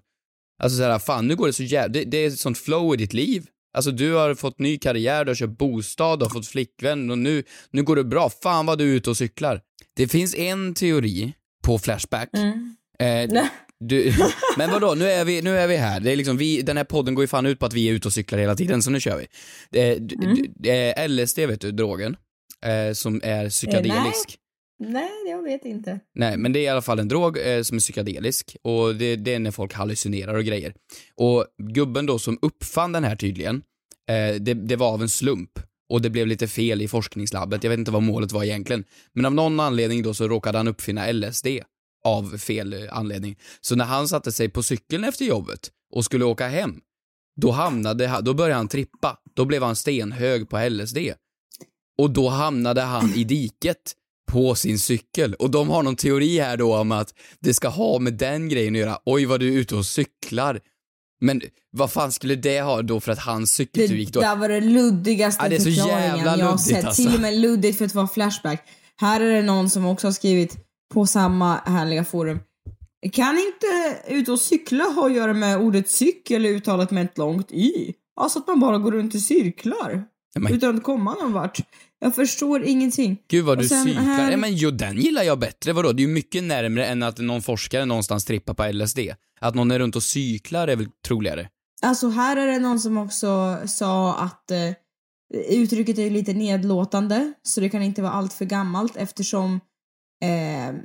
Alltså 0.64 0.78
såhär, 0.78 1.00
fan 1.00 1.28
nu 1.28 1.36
går 1.36 1.48
det 1.48 1.54
så 1.54 1.64
jävla, 1.64 1.94
det, 1.94 2.04
det 2.04 2.18
är 2.18 2.30
sånt 2.32 2.58
flow 2.58 2.94
i 2.94 2.98
ditt 2.98 3.14
liv. 3.14 3.48
Alltså 3.74 3.92
du 3.92 4.14
har 4.14 4.36
fått 4.36 4.60
ny 4.60 4.78
karriär, 4.78 5.26
du 5.26 5.30
har 5.32 5.36
köpt 5.36 5.58
bostad, 5.58 6.20
du 6.20 6.26
har 6.26 6.30
fått 6.30 6.48
flickvän 6.48 7.12
och 7.12 7.18
nu, 7.18 7.44
nu 7.72 7.84
går 7.84 7.96
det 7.96 8.04
bra. 8.04 8.30
Fan 8.30 8.66
vad 8.66 8.78
du 8.78 8.92
är 8.92 8.96
ute 8.96 9.10
och 9.10 9.18
cyklar. 9.18 9.62
Det 9.96 10.08
finns 10.08 10.36
en 10.36 10.74
teori 10.74 11.34
på 11.64 11.80
Flashback. 11.80 12.30
Mm. 12.34 12.76
Eh. 13.00 13.46
Du, 13.80 14.14
men 14.58 14.72
vadå, 14.72 14.94
nu 14.96 15.06
är 15.06 15.26
vi, 15.26 15.42
nu 15.42 15.58
är 15.58 15.68
vi 15.68 15.76
här. 15.76 16.00
Det 16.00 16.12
är 16.12 16.16
liksom 16.16 16.38
vi, 16.38 16.62
den 16.62 16.78
här 16.78 16.84
podden 16.84 17.16
går 17.16 17.24
ju 17.24 17.28
fan 17.28 17.46
ut 17.46 17.60
på 17.60 17.66
att 17.66 17.74
vi 17.74 17.90
är 17.90 17.94
ute 17.94 18.08
och 18.08 18.14
cyklar 18.14 18.40
hela 18.40 18.56
tiden, 18.56 18.84
så 18.84 18.90
nu 18.92 19.00
kör 19.00 19.18
vi. 19.18 19.24
Eh, 19.80 19.96
d- 20.02 20.16
Mm. 20.24 20.38
d- 20.56 21.08
LSD 21.08 21.40
vet 21.40 21.62
du, 21.62 21.72
drogen. 21.72 22.18
Eh, 22.66 22.94
som 22.94 23.22
är 23.24 23.50
psykedelisk. 23.50 24.38
Nej, 24.80 25.10
jag 25.30 25.44
vet 25.44 25.66
inte. 25.66 26.00
Nej, 26.16 26.38
men 26.38 26.54
det 26.54 26.60
är 26.60 26.64
i 26.64 26.68
alla 26.68 26.82
fall 26.82 27.00
en 27.00 27.08
drog 27.08 27.38
eh, 27.38 27.62
som 27.62 27.76
är 27.78 27.80
psykedelisk 27.80 28.56
och 28.62 28.96
det, 28.96 29.16
det 29.16 29.34
är 29.34 29.40
när 29.40 29.52
folk 29.52 29.74
hallucinerar 29.74 30.34
och 30.36 30.44
grejer. 30.44 30.74
Och 31.16 31.46
gubben 31.74 32.06
då 32.06 32.20
som 32.20 32.40
uppfann 32.42 32.92
den 32.92 33.04
här 33.04 33.16
tydligen, 33.16 33.56
eh, 34.10 34.36
det, 34.42 34.54
det 34.54 34.76
var 34.76 34.88
av 34.94 35.02
en 35.02 35.10
slump. 35.10 35.52
Och 35.90 36.02
det 36.02 36.10
blev 36.10 36.28
lite 36.28 36.48
fel 36.48 36.82
i 36.82 36.88
forskningslabbet, 36.88 37.64
jag 37.64 37.70
vet 37.72 37.80
inte 37.80 37.92
vad 37.92 38.04
målet 38.04 38.32
var 38.32 38.44
egentligen. 38.44 38.84
Men 39.14 39.26
av 39.26 39.34
någon 39.34 39.60
anledning 39.60 40.04
då 40.04 40.14
så 40.14 40.28
råkade 40.28 40.58
han 40.58 40.68
uppfinna 40.68 41.12
LSD 41.12 41.48
av 42.08 42.38
fel 42.38 42.74
eh, 42.74 42.80
anledning. 42.98 43.36
Så 43.62 43.76
när 43.76 43.86
han 43.86 44.08
satte 44.08 44.32
sig 44.32 44.50
på 44.50 44.64
cykeln 44.64 45.04
efter 45.04 45.26
jobbet 45.26 45.70
och 45.94 46.06
skulle 46.06 46.26
åka 46.26 46.48
hem, 46.48 46.80
då 47.42 47.52
hamnade 47.52 48.08
han, 48.08 48.24
då 48.24 48.34
började 48.34 48.56
han 48.56 48.68
trippa. 48.68 49.18
Då 49.36 49.46
blev 49.46 49.64
han 49.64 49.76
stenhög 49.76 50.50
på 50.50 50.70
LSD. 50.70 50.98
Och 51.98 52.10
då 52.12 52.30
hamnade 52.30 52.82
han 52.82 53.14
i 53.16 53.24
diket 53.24 53.94
på 54.32 54.56
sin 54.56 54.80
cykel. 54.80 55.34
Och 55.34 55.52
de 55.52 55.70
har 55.70 55.84
någon 55.84 55.96
teori 55.96 56.40
här 56.40 56.58
då 56.58 56.76
om 56.78 56.92
att 56.92 57.14
det 57.40 57.54
ska 57.54 57.68
ha 57.68 58.00
med 58.00 58.14
den 58.14 58.50
grejen 58.50 58.74
att 58.76 58.80
göra. 58.80 59.00
Oj 59.06 59.26
vad 59.26 59.40
du 59.40 59.54
är 59.54 59.58
ute 59.58 59.76
och 59.76 59.86
cyklar. 59.86 60.60
Men 61.22 61.42
vad 61.72 61.92
fan 61.92 62.12
skulle 62.12 62.36
det 62.36 62.62
ha 62.62 62.82
då 62.82 63.00
för 63.00 63.12
att 63.12 63.20
hans 63.20 63.52
Det 63.52 63.56
cykeltur 63.64 63.96
gick 63.96 64.14
då? 64.14 64.20
där 64.20 64.36
var 64.36 64.50
det 64.50 64.62
luddigaste 64.62 65.44
Ja, 65.44 65.50
det 65.50 65.56
är 65.56 65.60
så 65.60 65.70
jävla 65.70 66.38
jag 66.38 66.46
har 66.46 66.58
sett. 66.58 66.86
alltså. 66.86 67.04
Till 67.04 67.16
och 67.16 67.22
med 67.22 67.38
luddigt 67.40 67.78
för 67.78 67.86
att 67.86 67.96
vara 67.96 68.08
Flashback. 68.08 68.64
Här 68.96 69.22
är 69.22 69.34
det 69.34 69.42
någon 69.42 69.70
som 69.70 69.86
också 69.86 70.08
har 70.08 70.12
skrivit 70.12 70.58
på 70.94 71.06
samma 71.08 71.56
härliga 71.56 72.04
forum. 72.06 72.40
Kan 73.12 73.38
inte 73.38 73.98
ut 74.08 74.30
och 74.30 74.40
cykla 74.40 74.84
ha 74.84 75.06
att 75.06 75.14
göra 75.14 75.34
med 75.34 75.58
ordet 75.58 75.90
cykel 75.90 76.46
uttalat 76.46 76.92
med 76.92 77.06
ett 77.06 77.18
långt 77.18 77.52
y? 77.52 77.94
Alltså 78.20 78.40
att 78.40 78.48
man 78.48 78.60
bara 78.60 78.78
går 78.78 78.92
runt 78.92 79.16
i 79.16 79.20
cirklar. 79.20 80.04
Men- 80.40 80.54
Utan 80.54 80.78
att 80.78 80.84
komma 80.84 81.14
någon 81.14 81.34
vart. 81.34 81.58
Jag 82.00 82.16
förstår 82.16 82.64
ingenting. 82.64 83.18
Gud 83.30 83.46
vad 83.46 83.58
du 83.58 83.68
cyklar. 83.68 83.94
här- 84.02 84.32
Ja, 84.32 84.38
men 84.38 84.56
jo, 84.56 84.72
den 84.72 84.98
gillar 84.98 85.24
jag 85.24 85.40
bättre. 85.40 85.74
Vadå? 85.74 85.92
Det 85.92 86.04
är 86.04 86.08
ju 86.08 86.14
mycket 86.14 86.44
närmre 86.44 86.86
än 86.86 87.04
att 87.04 87.18
någon 87.18 87.42
forskare 87.42 87.86
någonstans 87.86 88.26
trippar 88.26 88.54
på 88.54 88.64
LSD. 88.72 89.00
Att 89.40 89.56
någon 89.56 89.72
är 89.72 89.80
runt 89.80 89.96
och 89.96 90.04
cyklar 90.04 90.68
är 90.68 90.76
väl 90.76 90.88
troligare. 91.08 91.50
Alltså 91.82 92.10
här 92.10 92.38
är 92.38 92.48
det 92.48 92.60
någon 92.60 92.80
som 92.80 92.98
också 92.98 93.58
sa 93.68 94.16
att 94.16 94.52
eh, 94.52 94.72
uttrycket 95.50 95.98
är 95.98 96.04
ju 96.04 96.10
lite 96.10 96.34
nedlåtande 96.34 97.34
så 97.44 97.62
det 97.62 97.70
kan 97.70 97.82
inte 97.84 98.02
vara 98.02 98.12
allt 98.12 98.34
för 98.34 98.46
gammalt 98.46 98.96
eftersom 98.96 99.60
eh, 100.24 100.76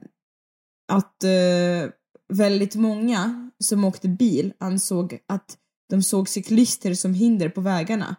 att 0.92 1.24
eh, 1.24 1.90
väldigt 2.32 2.74
många 2.74 3.50
som 3.64 3.84
åkte 3.84 4.08
bil 4.08 4.52
ansåg 4.58 5.18
att 5.28 5.56
de 5.90 6.02
såg 6.02 6.28
cyklister 6.28 6.94
som 6.94 7.14
hinder 7.14 7.48
på 7.48 7.60
vägarna 7.60 8.16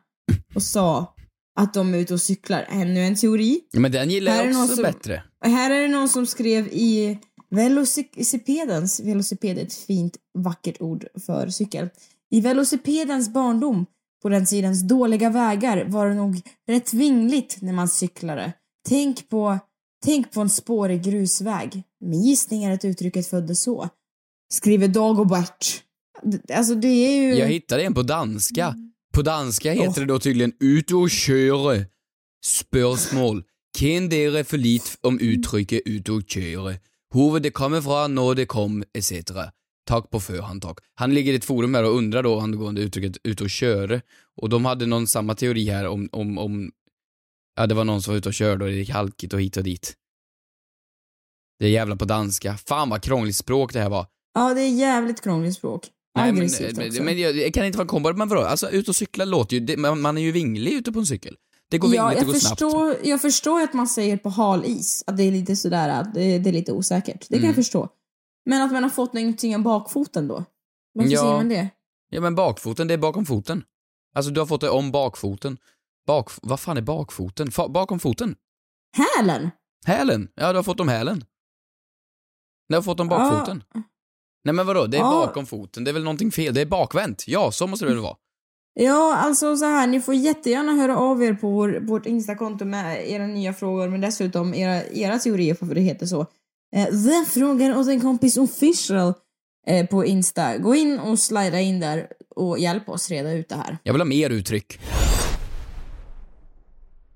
och 0.56 0.64
sa 0.64 1.16
att 1.60 1.74
de 1.74 1.94
är 1.94 1.98
ute 1.98 2.14
och 2.14 2.22
cyklar. 2.22 2.66
Ännu 2.70 3.00
en 3.00 3.16
teori. 3.16 3.62
Men 3.74 3.92
den 3.92 4.10
gillar 4.10 4.32
Här 4.32 4.44
är 4.46 4.52
jag 4.52 4.64
också 4.64 4.76
som- 4.76 4.84
bättre. 4.84 5.24
Här 5.46 5.72
är 5.72 5.82
det 5.82 5.88
någon 5.88 6.10
som 6.10 6.26
skrev 6.26 6.68
i 6.68 7.20
velocipedens, 7.50 9.00
velociped 9.00 9.58
är 9.58 9.64
ett 9.64 9.74
fint 9.74 10.18
vackert 10.38 10.82
ord 10.82 11.06
för 11.26 11.48
cykel. 11.48 11.90
I 12.32 12.42
velocipedens 12.42 13.30
barndom 13.30 13.86
på 14.22 14.30
den 14.30 14.46
tidens 14.46 14.88
dåliga 14.88 15.30
vägar 15.30 15.86
var 15.86 16.08
det 16.08 16.14
nog 16.16 16.42
rätt 16.68 16.94
vingligt 16.94 17.58
när 17.62 17.74
man 17.74 17.88
cyklade. 17.88 18.54
Tänk 18.90 19.30
på, 19.30 19.60
tänk 20.04 20.32
på 20.32 20.42
en 20.42 20.50
spårig 20.50 21.04
grusväg. 21.04 21.84
Min 22.06 22.22
gissning 22.22 22.64
är 22.64 22.72
att 22.72 22.86
uttrycket 22.86 23.28
föddes 23.28 23.64
så. 23.64 23.90
Skriver 24.54 24.88
Dagobert. 24.88 25.84
Alltså 26.54 26.76
det 26.76 26.88
är 26.88 27.22
ju... 27.22 27.36
Jag 27.36 27.48
hittade 27.48 27.84
en 27.84 27.94
på 27.94 28.02
danska. 28.02 28.76
På 29.14 29.22
danska 29.22 29.74
heter 29.74 30.02
det 30.02 30.08
då 30.08 30.20
tydligen 30.20 30.54
ut 30.60 30.92
och 30.92 31.10
köre. 31.10 31.86
Spörsmål. 32.46 33.44
Kan 33.78 34.10
dere 34.10 34.44
för 34.44 34.58
lite 34.58 34.90
om 35.02 35.20
uttrycket 35.20 35.82
ut 35.86 36.10
och 36.10 36.22
köre? 36.28 36.80
Hur 37.14 37.40
det 37.40 37.52
kommer 37.52 37.82
från, 37.82 38.16
när 38.16 38.36
det 38.36 38.46
kom, 38.46 38.84
etc. 38.94 39.12
Tack 39.88 40.10
på 40.10 40.20
förhand, 40.20 40.62
tack. 40.62 40.78
Han 40.96 41.14
ligger 41.14 41.34
i 41.34 41.36
ett 41.36 41.46
forum 41.46 41.76
här 41.76 41.84
och 41.84 41.98
undrar 41.98 42.24
då 42.24 42.40
angående 42.40 42.82
uttrycket 42.82 43.18
ut 43.24 43.42
och 43.42 43.50
köre. 43.50 44.02
Och 44.36 44.50
de 44.50 44.66
hade 44.66 44.86
någon 44.86 45.08
samma 45.08 45.36
teori 45.36 45.70
här 45.70 45.88
om, 45.88 46.10
om, 46.12 46.38
om 46.38 46.72
ja 47.56 47.68
det 47.68 47.76
var 47.76 47.84
någon 47.84 48.02
som 48.02 48.12
var 48.14 48.18
ute 48.18 48.30
och 48.30 48.34
körde 48.34 48.66
och 48.66 48.70
det 48.72 48.76
gick 48.78 48.90
halkigt 48.90 49.34
och 49.34 49.42
hit 49.42 49.58
och 49.58 49.64
dit. 49.64 49.96
Det 51.60 51.66
är 51.66 51.70
jävla 51.70 51.96
på 51.96 52.06
danska. 52.06 52.58
Fan 52.58 52.90
vad 52.90 53.02
krångligt 53.04 53.36
språk 53.36 53.74
det 53.74 53.80
här 53.80 53.90
var. 53.90 54.08
Ja, 54.34 54.54
det 54.54 54.62
är 54.62 54.70
jävligt 54.70 55.22
krångligt 55.22 55.56
språk. 55.56 55.90
Nej, 56.16 56.26
men, 56.32 56.38
Aggressivt 56.42 56.78
men, 56.78 56.88
också. 56.88 57.04
men 57.04 57.20
jag, 57.20 57.36
jag 57.36 57.54
kan 57.54 57.66
inte 57.66 57.78
vara 57.78 57.88
kombo, 57.88 58.14
men 58.14 58.30
vadå? 58.30 58.42
Alltså 58.42 58.70
ut 58.70 58.90
och 58.90 58.96
cykla 58.96 59.26
låter 59.26 59.56
ju, 59.56 59.60
det, 59.66 59.78
man, 59.78 60.02
man 60.02 60.18
är 60.18 60.22
ju 60.22 60.32
vinglig 60.32 60.74
ute 60.74 60.92
på 60.92 61.00
en 61.00 61.06
cykel. 61.06 61.36
Det 61.70 61.78
går 61.78 61.96
ja, 61.96 62.08
vingligt, 62.08 62.20
det 62.20 62.26
jag 62.26 62.34
går 62.34 62.40
snabbt. 62.40 62.62
förstår, 62.62 62.96
jag 63.04 63.22
förstår 63.22 63.62
att 63.62 63.74
man 63.74 63.88
säger 63.88 64.18
på 64.18 64.30
hal 64.30 64.66
is, 64.66 65.04
att 65.08 65.18
det 65.18 65.24
är 65.24 65.32
lite 65.32 65.56
sådär, 65.56 65.90
att 65.90 66.14
det, 66.14 66.38
det 66.40 66.50
är 66.50 66.54
lite 66.54 66.72
osäkert. 66.72 67.20
Det 67.22 67.28
kan 67.28 67.38
Mm. 67.38 67.48
jag 67.48 67.56
förstå. 67.56 67.90
Men 68.46 68.62
att 68.62 68.72
man 68.72 68.84
har 68.84 68.90
fått 68.90 69.14
någonting 69.14 69.56
om 69.56 69.64
bakfoten 69.64 70.28
då? 70.28 70.46
Varför 70.94 71.12
Ja. 71.12 71.20
säger 71.22 71.34
man 71.34 71.50
det? 71.50 71.70
Ja 72.10 72.22
men 72.22 72.36
bakfoten, 72.36 72.88
det 72.88 72.94
är 72.94 72.98
bakom 72.98 73.26
foten. 73.26 73.64
Alltså 74.16 74.32
du 74.32 74.40
har 74.42 74.48
fått 74.48 74.62
det 74.62 74.70
om 74.70 74.92
bakfoten. 74.92 75.58
Bak, 76.08 76.30
vad 76.42 76.60
fan 76.60 76.78
är 76.78 76.82
bakfoten? 76.82 77.52
Fa, 77.52 77.68
bakom 77.68 78.00
foten? 78.00 78.36
Hälen? 78.98 79.50
Hälen? 79.86 80.28
Ja, 80.36 80.52
du 80.52 80.58
har 80.58 80.64
fått 80.64 80.80
om 80.80 80.88
hälen. 80.88 81.26
Du 82.70 82.76
har 82.76 82.82
fått 82.82 83.00
om 83.00 83.08
bakfoten. 83.08 83.64
Nej 84.46 84.54
men 84.54 84.66
vadå, 84.66 84.86
det 84.86 84.98
är 84.98 85.02
Ja. 85.02 85.12
bakom 85.26 85.46
foten, 85.46 85.84
det 85.84 85.92
är 85.92 85.94
väl 85.94 86.04
någonting 86.04 86.32
fel, 86.32 86.54
det 86.54 86.62
är 86.62 86.66
bakvänt. 86.66 87.24
Ja, 87.28 87.52
så 87.52 87.68
måste 87.68 87.86
det 87.86 87.92
väl 87.92 88.02
vara. 88.02 88.16
Ja, 88.74 89.16
alltså 89.16 89.58
så 89.58 89.66
här, 89.66 89.88
ni 89.88 90.02
får 90.02 90.14
jättegärna 90.16 90.72
höra 90.72 90.98
av 90.98 91.24
er 91.24 91.34
på 91.34 91.50
vår, 91.50 91.80
vårt 91.82 92.06
Instakonto 92.06 92.66
med 92.66 93.10
era 93.10 93.28
nya 93.28 93.54
frågor, 93.54 93.88
men 93.90 94.02
dessutom 94.02 94.54
era, 94.54 94.84
era 94.84 95.20
teorier 95.20 95.56
på 95.56 95.66
vad 95.66 95.76
det 95.76 95.82
heter 95.82 96.06
så. 96.06 96.22
Eh, 96.76 96.86
The 96.86 97.26
frågar 97.32 97.78
åt 97.78 97.88
en 97.88 98.02
kompis 98.02 98.38
official 98.38 99.14
eh, 99.68 99.88
på 99.88 100.06
Insta. 100.06 100.58
Gå 100.58 100.76
in 100.76 101.00
och 101.00 101.20
slida 101.20 101.60
in 101.60 101.80
där 101.80 102.08
och 102.36 102.60
hjälp 102.60 102.90
oss 102.90 103.10
reda 103.10 103.32
ut 103.32 103.50
det 103.50 103.56
här. 103.56 103.78
Jag 103.84 103.94
vill 103.94 104.02
ha 104.02 104.06
mer 104.06 104.30
uttryck. 104.30 104.80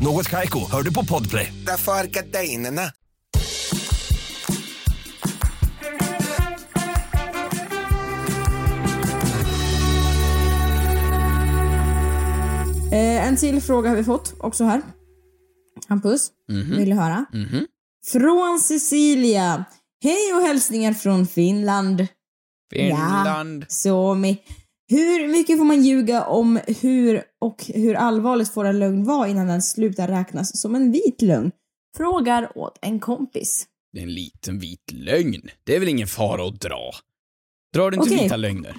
Något 0.00 0.28
Kaiko, 0.28 0.70
hör 0.70 0.82
du 0.82 0.94
på 0.94 1.04
Podplay. 1.04 1.52
Därför 1.66 1.92
är 1.92 2.04
gardinerna. 2.04 2.82
Eh, 12.92 13.26
en 13.28 13.36
till 13.36 13.62
fråga 13.62 13.88
har 13.88 13.96
vi 13.96 14.04
fått 14.04 14.34
också 14.38 14.64
här. 14.64 14.82
Hampus, 15.88 16.30
vill 16.76 16.88
du 16.90 16.94
höra? 16.94 17.24
Mhm. 17.32 17.66
Från 18.06 18.60
Cecilia. 18.60 19.64
Hej 20.02 20.32
och 20.34 20.42
hälsningar 20.42 20.92
från 20.92 21.26
Finland. 21.26 22.06
Finland. 22.72 23.62
Ja, 23.62 23.66
Suomi. 23.68 24.38
Hur 24.88 25.28
mycket 25.28 25.58
får 25.58 25.64
man 25.64 25.82
ljuga 25.84 26.24
om 26.24 26.60
hur 26.80 27.22
och 27.38 27.64
hur 27.74 27.94
allvarligt 27.94 28.48
får 28.54 28.64
en 28.64 28.78
lögn 28.78 29.04
vara 29.04 29.28
innan 29.28 29.46
den 29.46 29.62
slutar 29.62 30.08
räknas 30.08 30.60
som 30.60 30.74
en 30.74 30.92
vit 30.92 31.22
lögn? 31.22 31.52
Frågar 31.96 32.58
åt 32.58 32.78
en 32.82 33.00
kompis. 33.00 33.66
Det 33.92 33.98
är 33.98 34.02
en 34.02 34.14
liten 34.14 34.58
vit 34.58 34.92
lögn. 34.92 35.50
Det 35.64 35.76
är 35.76 35.80
väl 35.80 35.88
ingen 35.88 36.06
fara 36.06 36.48
att 36.48 36.60
dra? 36.60 36.92
Drar 37.74 37.90
du 37.90 37.96
inte 37.96 38.08
Okej. 38.08 38.22
vita 38.22 38.36
lögner? 38.36 38.76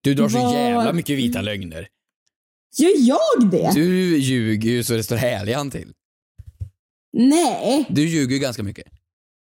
Du 0.00 0.14
drar 0.14 0.28
så 0.28 0.38
jävla 0.38 0.92
mycket 0.92 1.18
vita 1.18 1.40
lögner. 1.42 1.88
Gör 2.78 2.92
jag 2.96 3.50
det? 3.50 3.70
Du 3.74 4.16
ljuger 4.18 4.70
ju 4.70 4.84
så 4.84 4.92
det 4.92 5.02
står 5.02 5.16
härligan 5.16 5.70
till. 5.70 5.92
Nej, 7.12 7.86
Du 7.90 8.08
ljuger 8.08 8.34
ju 8.34 8.38
ganska 8.40 8.62
mycket. 8.62 8.86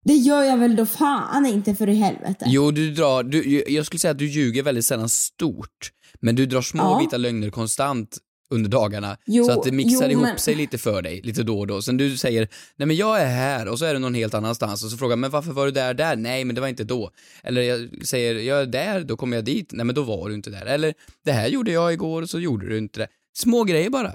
Det 0.05 0.13
gör 0.13 0.43
jag 0.43 0.57
väl 0.57 0.75
då 0.75 0.85
fan 0.85 1.45
inte 1.45 1.75
för 1.75 1.89
i 1.89 1.95
helvete. 1.95 2.45
Jo, 2.47 2.71
du 2.71 2.91
drar, 2.91 3.23
du, 3.23 3.63
jag 3.67 3.85
skulle 3.85 3.99
säga 3.99 4.11
att 4.11 4.17
du 4.19 4.27
ljuger 4.27 4.63
väldigt 4.63 4.85
sällan 4.85 5.09
stort. 5.09 5.91
Men 6.19 6.35
du 6.35 6.45
drar 6.45 6.61
små 6.61 6.83
Ja. 6.83 6.99
vita 6.99 7.17
lögner 7.17 7.49
konstant 7.49 8.17
under 8.49 8.69
dagarna. 8.69 9.17
Jo, 9.25 9.45
så 9.45 9.51
att 9.51 9.63
det 9.63 9.71
mixar 9.71 10.05
jo, 10.05 10.11
ihop 10.11 10.23
men- 10.23 10.37
sig 10.37 10.55
lite 10.55 10.77
för 10.77 11.01
dig, 11.01 11.21
lite 11.23 11.43
då 11.43 11.59
och 11.59 11.67
då. 11.67 11.81
Sen 11.81 11.97
du 11.97 12.17
säger, 12.17 12.47
nej 12.75 12.85
men 12.87 12.95
jag 12.95 13.21
är 13.21 13.25
här 13.27 13.67
och 13.67 13.79
så 13.79 13.85
är 13.85 13.93
du 13.93 13.99
någon 13.99 14.13
helt 14.13 14.33
annanstans 14.33 14.83
och 14.83 14.91
så 14.91 14.97
frågar 14.97 15.15
men 15.15 15.31
varför 15.31 15.51
var 15.51 15.65
du 15.65 15.71
där 15.71 15.93
där? 15.93 16.15
Nej 16.15 16.45
men 16.45 16.55
det 16.55 16.61
var 16.61 16.67
inte 16.67 16.83
då. 16.83 17.11
Eller 17.43 17.61
jag 17.61 18.05
säger, 18.07 18.35
jag 18.35 18.61
är 18.61 18.65
där, 18.65 19.03
då 19.03 19.17
kommer 19.17 19.37
jag 19.37 19.45
dit. 19.45 19.69
Nej 19.71 19.85
men 19.85 19.95
då 19.95 20.01
var 20.03 20.29
du 20.29 20.35
inte 20.35 20.49
där. 20.49 20.65
Eller, 20.65 20.93
det 21.25 21.31
här 21.31 21.47
gjorde 21.47 21.71
jag 21.71 21.93
igår 21.93 22.21
och 22.21 22.29
så 22.29 22.39
gjorde 22.39 22.69
du 22.69 22.77
inte 22.77 22.99
det. 22.99 23.07
Små 23.37 23.63
grejer 23.63 23.89
bara. 23.89 24.11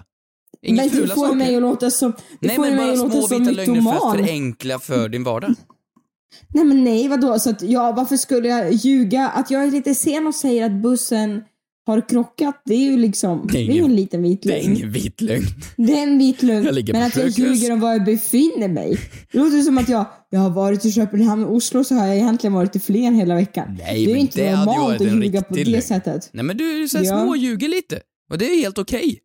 Inga 0.63 0.83
men 0.83 0.89
du 0.91 0.97
fula 0.97 1.15
får 1.15 1.23
saker. 1.27 1.37
mig 1.37 1.57
att 1.57 1.63
låta 1.63 1.91
som, 1.91 2.13
du 2.41 2.47
nej 2.49 2.57
får 2.57 2.63
men 2.63 2.77
mig 2.77 2.85
bara 2.87 2.93
att 2.93 2.99
låta 3.15 3.29
små 3.29 3.39
vita 3.39 3.51
lögner 3.51 3.83
för 3.83 4.09
att 4.11 4.17
förenkla 4.17 4.79
för 4.79 5.09
din 5.09 5.25
vardag. 5.25 5.55
Nej 6.55 6.65
men 6.65 6.85
nej, 6.85 7.09
vadå? 7.09 7.39
Så 7.39 7.51
att, 7.51 7.63
ja, 7.63 7.93
varför 7.97 8.17
skulle 8.17 8.49
jag 8.49 8.73
ljuga? 8.73 9.29
Att 9.29 9.51
jag 9.51 9.65
är 9.65 9.71
lite 9.71 9.95
sen 9.95 10.27
och 10.27 10.35
säger 10.35 10.67
att 10.67 10.73
bussen 10.73 11.43
har 11.87 12.09
krockat, 12.09 12.63
det 12.65 12.75
är 12.75 12.79
ju 12.79 12.97
liksom, 12.97 13.49
det 13.53 13.59
är, 13.59 13.63
ingen- 13.71 13.85
en 13.85 13.97
liten 13.97 14.23
vit 14.23 14.43
Det 14.43 14.49
är 14.59 14.63
lögn. 14.63 14.77
ingen 14.77 14.93
vit 14.93 15.21
lögn. 15.21 15.43
Det 15.77 15.99
är 15.99 16.03
en 16.03 16.19
vit 16.19 16.43
lögn. 16.43 16.85
Men 16.93 17.03
att 17.03 17.17
jag 17.17 17.29
ljuger 17.29 17.73
om 17.73 17.81
var 17.81 17.93
jag 17.93 18.05
befinner 18.05 18.69
mig. 18.69 18.99
Det 19.33 19.39
låter 19.39 19.63
som 19.63 19.79
att 19.79 19.89
jag, 19.89 20.07
jag 20.31 20.41
har 20.41 20.51
varit 20.51 20.85
i 20.85 20.93
Köpenhamn 20.93 21.45
och 21.45 21.55
Oslo 21.55 21.85
så 21.85 21.95
har 21.95 22.07
jag 22.07 22.17
egentligen 22.17 22.55
varit 22.55 22.77
i 22.77 22.81
Flen 22.81 23.15
hela 23.15 23.35
veckan. 23.35 23.79
Nej, 23.79 24.05
det 24.05 24.11
är 24.11 24.15
men 24.15 24.21
inte 24.21 24.41
det 24.41 24.51
ju 24.51 24.57
normalt 24.57 25.01
att 25.01 25.07
ljuga 25.25 25.43
på 25.43 25.55
det 25.55 25.65
lögn. 25.65 25.83
sättet. 25.83 26.31
Nej 26.33 26.45
men 26.45 26.57
du 26.57 26.83
är 26.83 26.87
så 26.87 26.99
Ja. 27.03 27.05
små 27.23 27.37
ljuger 27.37 27.69
lite. 27.69 28.01
Och 28.31 28.39
det 28.39 28.45
är 28.47 28.57
helt 28.61 28.79
okej. 28.79 29.19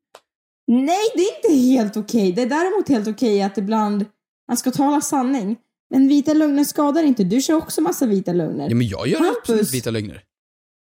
Nej, 0.68 0.98
det 1.16 1.20
är 1.22 1.36
inte 1.54 1.62
helt 1.68 1.98
okej. 1.98 2.32
Det 2.32 2.42
är 2.42 2.50
däremot 2.50 2.90
helt 2.90 3.08
okej 3.08 3.42
att 3.42 3.58
ibland 3.58 4.06
man 4.48 4.58
ska 4.58 4.72
tala 4.72 5.02
sanning. 5.02 5.56
Men 5.92 6.08
vita 6.08 6.34
lögner 6.34 6.64
skadar 6.64 7.04
inte. 7.04 7.24
Du 7.24 7.42
kör 7.42 7.56
också 7.56 7.82
massa 7.82 8.06
vita 8.06 8.34
lögner. 8.34 8.70
Ja 8.70 8.76
men 8.76 8.88
jag 8.88 9.08
gör 9.08 9.20
Hampus. 9.20 9.38
absolut 9.40 9.74
vita 9.74 9.92
lögner. 9.92 10.24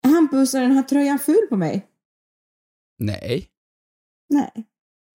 Hampus, 0.06 0.54
är 0.54 0.60
den 0.60 0.72
här 0.72 0.82
tröjan 0.82 1.18
ful 1.18 1.46
på 1.48 1.56
mig? 1.56 1.86
Nej, 2.98 3.48
Nej. 4.28 4.50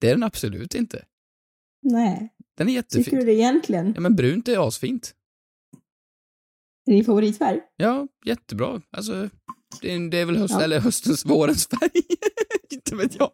det 0.01 0.07
är 0.09 0.11
den 0.11 0.23
absolut 0.23 0.75
inte. 0.75 1.05
Nej. 1.81 2.33
Den 2.57 2.69
är 2.69 2.81
Tycker 2.81 2.97
du 2.97 2.99
jättefin. 3.01 3.25
det 3.25 3.33
egentligen? 3.33 3.91
Ja 3.95 4.01
men 4.01 4.15
brunt 4.15 4.47
är 4.47 4.67
asfint. 4.67 5.15
Är 6.85 6.91
det 6.91 6.97
din 6.97 7.05
favoritfärg? 7.05 7.61
Ja, 7.77 8.07
jättebra. 8.25 8.81
Alltså, 8.91 9.29
det 9.81 9.93
är, 9.95 10.09
det 10.09 10.17
är 10.17 10.25
väl 10.25 10.37
höst, 10.37 10.53
Ja. 10.53 10.61
eller 10.63 10.79
höstens, 10.79 11.25
vårens 11.25 11.67
färg. 11.67 11.91
inte 12.71 12.95
vet 12.95 13.15
jag. 13.15 13.31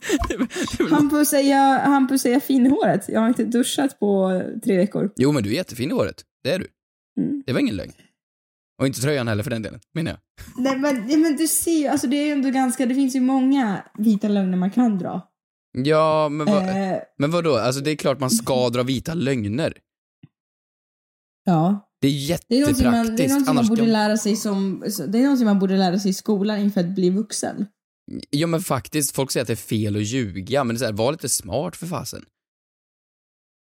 Hampus 0.90 1.32
är, 1.32 1.40
jag, 1.50 1.78
Hampus 1.80 2.26
är 2.26 2.32
jag 2.32 2.42
fin 2.42 2.66
i 2.66 2.68
håret. 2.68 3.04
Jag 3.08 3.20
har 3.20 3.28
inte 3.28 3.44
duschat 3.44 3.98
på 3.98 4.42
tre 4.64 4.76
veckor. 4.76 5.12
jo 5.16 5.32
men 5.32 5.42
du 5.42 5.50
är 5.50 5.54
jättefin 5.54 5.90
i 5.90 5.94
håret. 5.94 6.24
Det 6.44 6.50
är 6.50 6.58
du. 6.58 6.66
Mm. 7.20 7.42
Det 7.46 7.52
var 7.52 7.60
ingen 7.60 7.76
lögn. 7.76 7.92
Och 8.80 8.86
inte 8.86 9.00
tröjan 9.00 9.28
heller 9.28 9.42
för 9.42 9.50
den 9.50 9.62
delen, 9.62 9.80
menar 9.94 10.10
jag. 10.10 10.18
Nej 10.64 10.78
men, 10.78 11.22
men 11.22 11.36
du 11.36 11.46
ser 11.48 11.78
ju, 11.78 11.86
alltså 11.86 12.06
det 12.06 12.16
är 12.16 12.26
ju 12.26 12.32
ändå 12.32 12.50
ganska, 12.50 12.86
det 12.86 12.94
finns 12.94 13.16
ju 13.16 13.20
många 13.20 13.84
vita 13.98 14.28
lögner 14.28 14.56
man 14.58 14.70
kan 14.70 14.98
dra. 14.98 15.28
Ja, 15.84 16.28
men, 16.28 16.46
vad, 16.46 16.62
Eh, 16.68 16.98
men 17.18 17.30
vadå? 17.30 17.56
Alltså 17.56 17.80
det 17.80 17.90
är 17.90 17.96
klart 17.96 18.20
man 18.20 18.30
ska 18.30 18.68
dra 18.70 18.82
vita 18.82 19.14
lögner. 19.14 19.74
ja. 21.44 21.84
Det 22.00 22.08
är 22.08 22.38
Det 22.48 22.56
är 22.56 22.60
någonting 22.60 22.86
man, 22.90 22.92
det 22.94 22.98
är 23.00 23.04
jättepraktiskt. 23.04 23.30
någonting 23.30 23.54
man 23.54 23.66
borde 23.66 23.92
lära 23.92 24.16
sig 24.16 24.36
som, 24.36 24.84
det 25.08 25.18
är 25.18 25.22
någonting 25.22 25.46
man 25.46 25.58
borde 25.58 25.76
lära 25.76 25.98
sig 25.98 26.10
i 26.10 26.14
skolan 26.14 26.58
inför 26.58 26.80
att 26.80 26.86
bli 26.94 27.10
vuxen. 27.10 27.66
Ja 28.30 28.46
men 28.46 28.60
faktiskt, 28.60 29.14
folk 29.14 29.30
säger 29.30 29.42
att 29.42 29.46
det 29.46 29.54
är 29.54 29.56
fel 29.56 29.96
att 29.96 30.02
ljuga, 30.02 30.64
men 30.64 30.74
det 30.74 30.78
är 30.78 30.80
så 30.80 30.84
här, 30.84 30.92
var 30.92 31.12
lite 31.12 31.28
smart 31.28 31.76
för 31.76 31.86
fasen. 31.86 32.24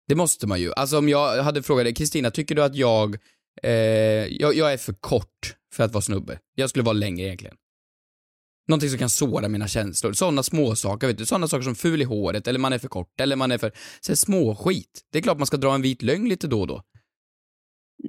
Det 0.08 0.16
måste 0.16 0.48
man 0.48 0.62
ju. 0.62 0.74
Alltså 0.74 0.98
om 0.98 1.10
jag 1.10 1.44
hade 1.44 1.64
frågat 1.64 1.86
dig, 1.86 1.94
Kristina, 1.94 2.32
tycker 2.32 2.56
du 2.56 2.64
att 2.64 2.76
jag, 2.76 3.18
eh, 3.64 3.72
jag, 3.72 4.56
jag 4.56 4.74
är 4.74 4.78
för 4.78 4.94
kort 4.94 5.56
för 5.74 5.84
att 5.84 5.94
vara 5.94 6.02
snubbe? 6.02 6.40
Jag 6.56 6.70
skulle 6.70 6.84
vara 6.84 6.94
längre 6.94 7.26
egentligen. 7.26 7.56
Någonting 8.68 8.90
som 8.90 9.00
kan 9.00 9.10
såra 9.10 9.48
mina 9.48 9.68
känslor. 9.68 10.14
Sådana 10.14 10.44
små 10.44 10.76
saker, 10.76 11.08
vet 11.08 11.18
du. 11.18 11.26
Sådana 11.26 11.48
saker 11.48 11.64
som 11.64 11.76
ful 11.76 12.02
i 12.02 12.06
håret, 12.06 12.48
eller 12.48 12.60
man 12.60 12.74
är 12.74 12.78
för 12.78 12.88
kort, 12.88 13.22
eller 13.22 13.36
man 13.36 13.52
är 13.52 13.58
för, 13.58 13.72
så 14.02 14.12
här, 14.12 14.16
småskit. 14.16 15.02
Det 15.12 15.18
är 15.18 15.22
klart 15.22 15.38
man 15.38 15.48
ska 15.48 15.58
dra 15.58 15.76
en 15.76 15.82
vit 15.82 16.02
lögn 16.02 16.30
lite 16.30 16.48
då 16.48 16.62
och 16.62 16.68
då. 16.68 16.84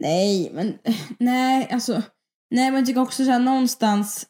Nej, 0.01 0.51
men 0.53 0.79
nej, 1.18 1.68
alltså. 1.70 2.03
Nej, 2.51 2.70
men 2.70 2.75
jag 2.75 2.87
tycker 2.87 3.01
också 3.01 3.25
såhär 3.25 3.38
någonstans. 3.38 4.27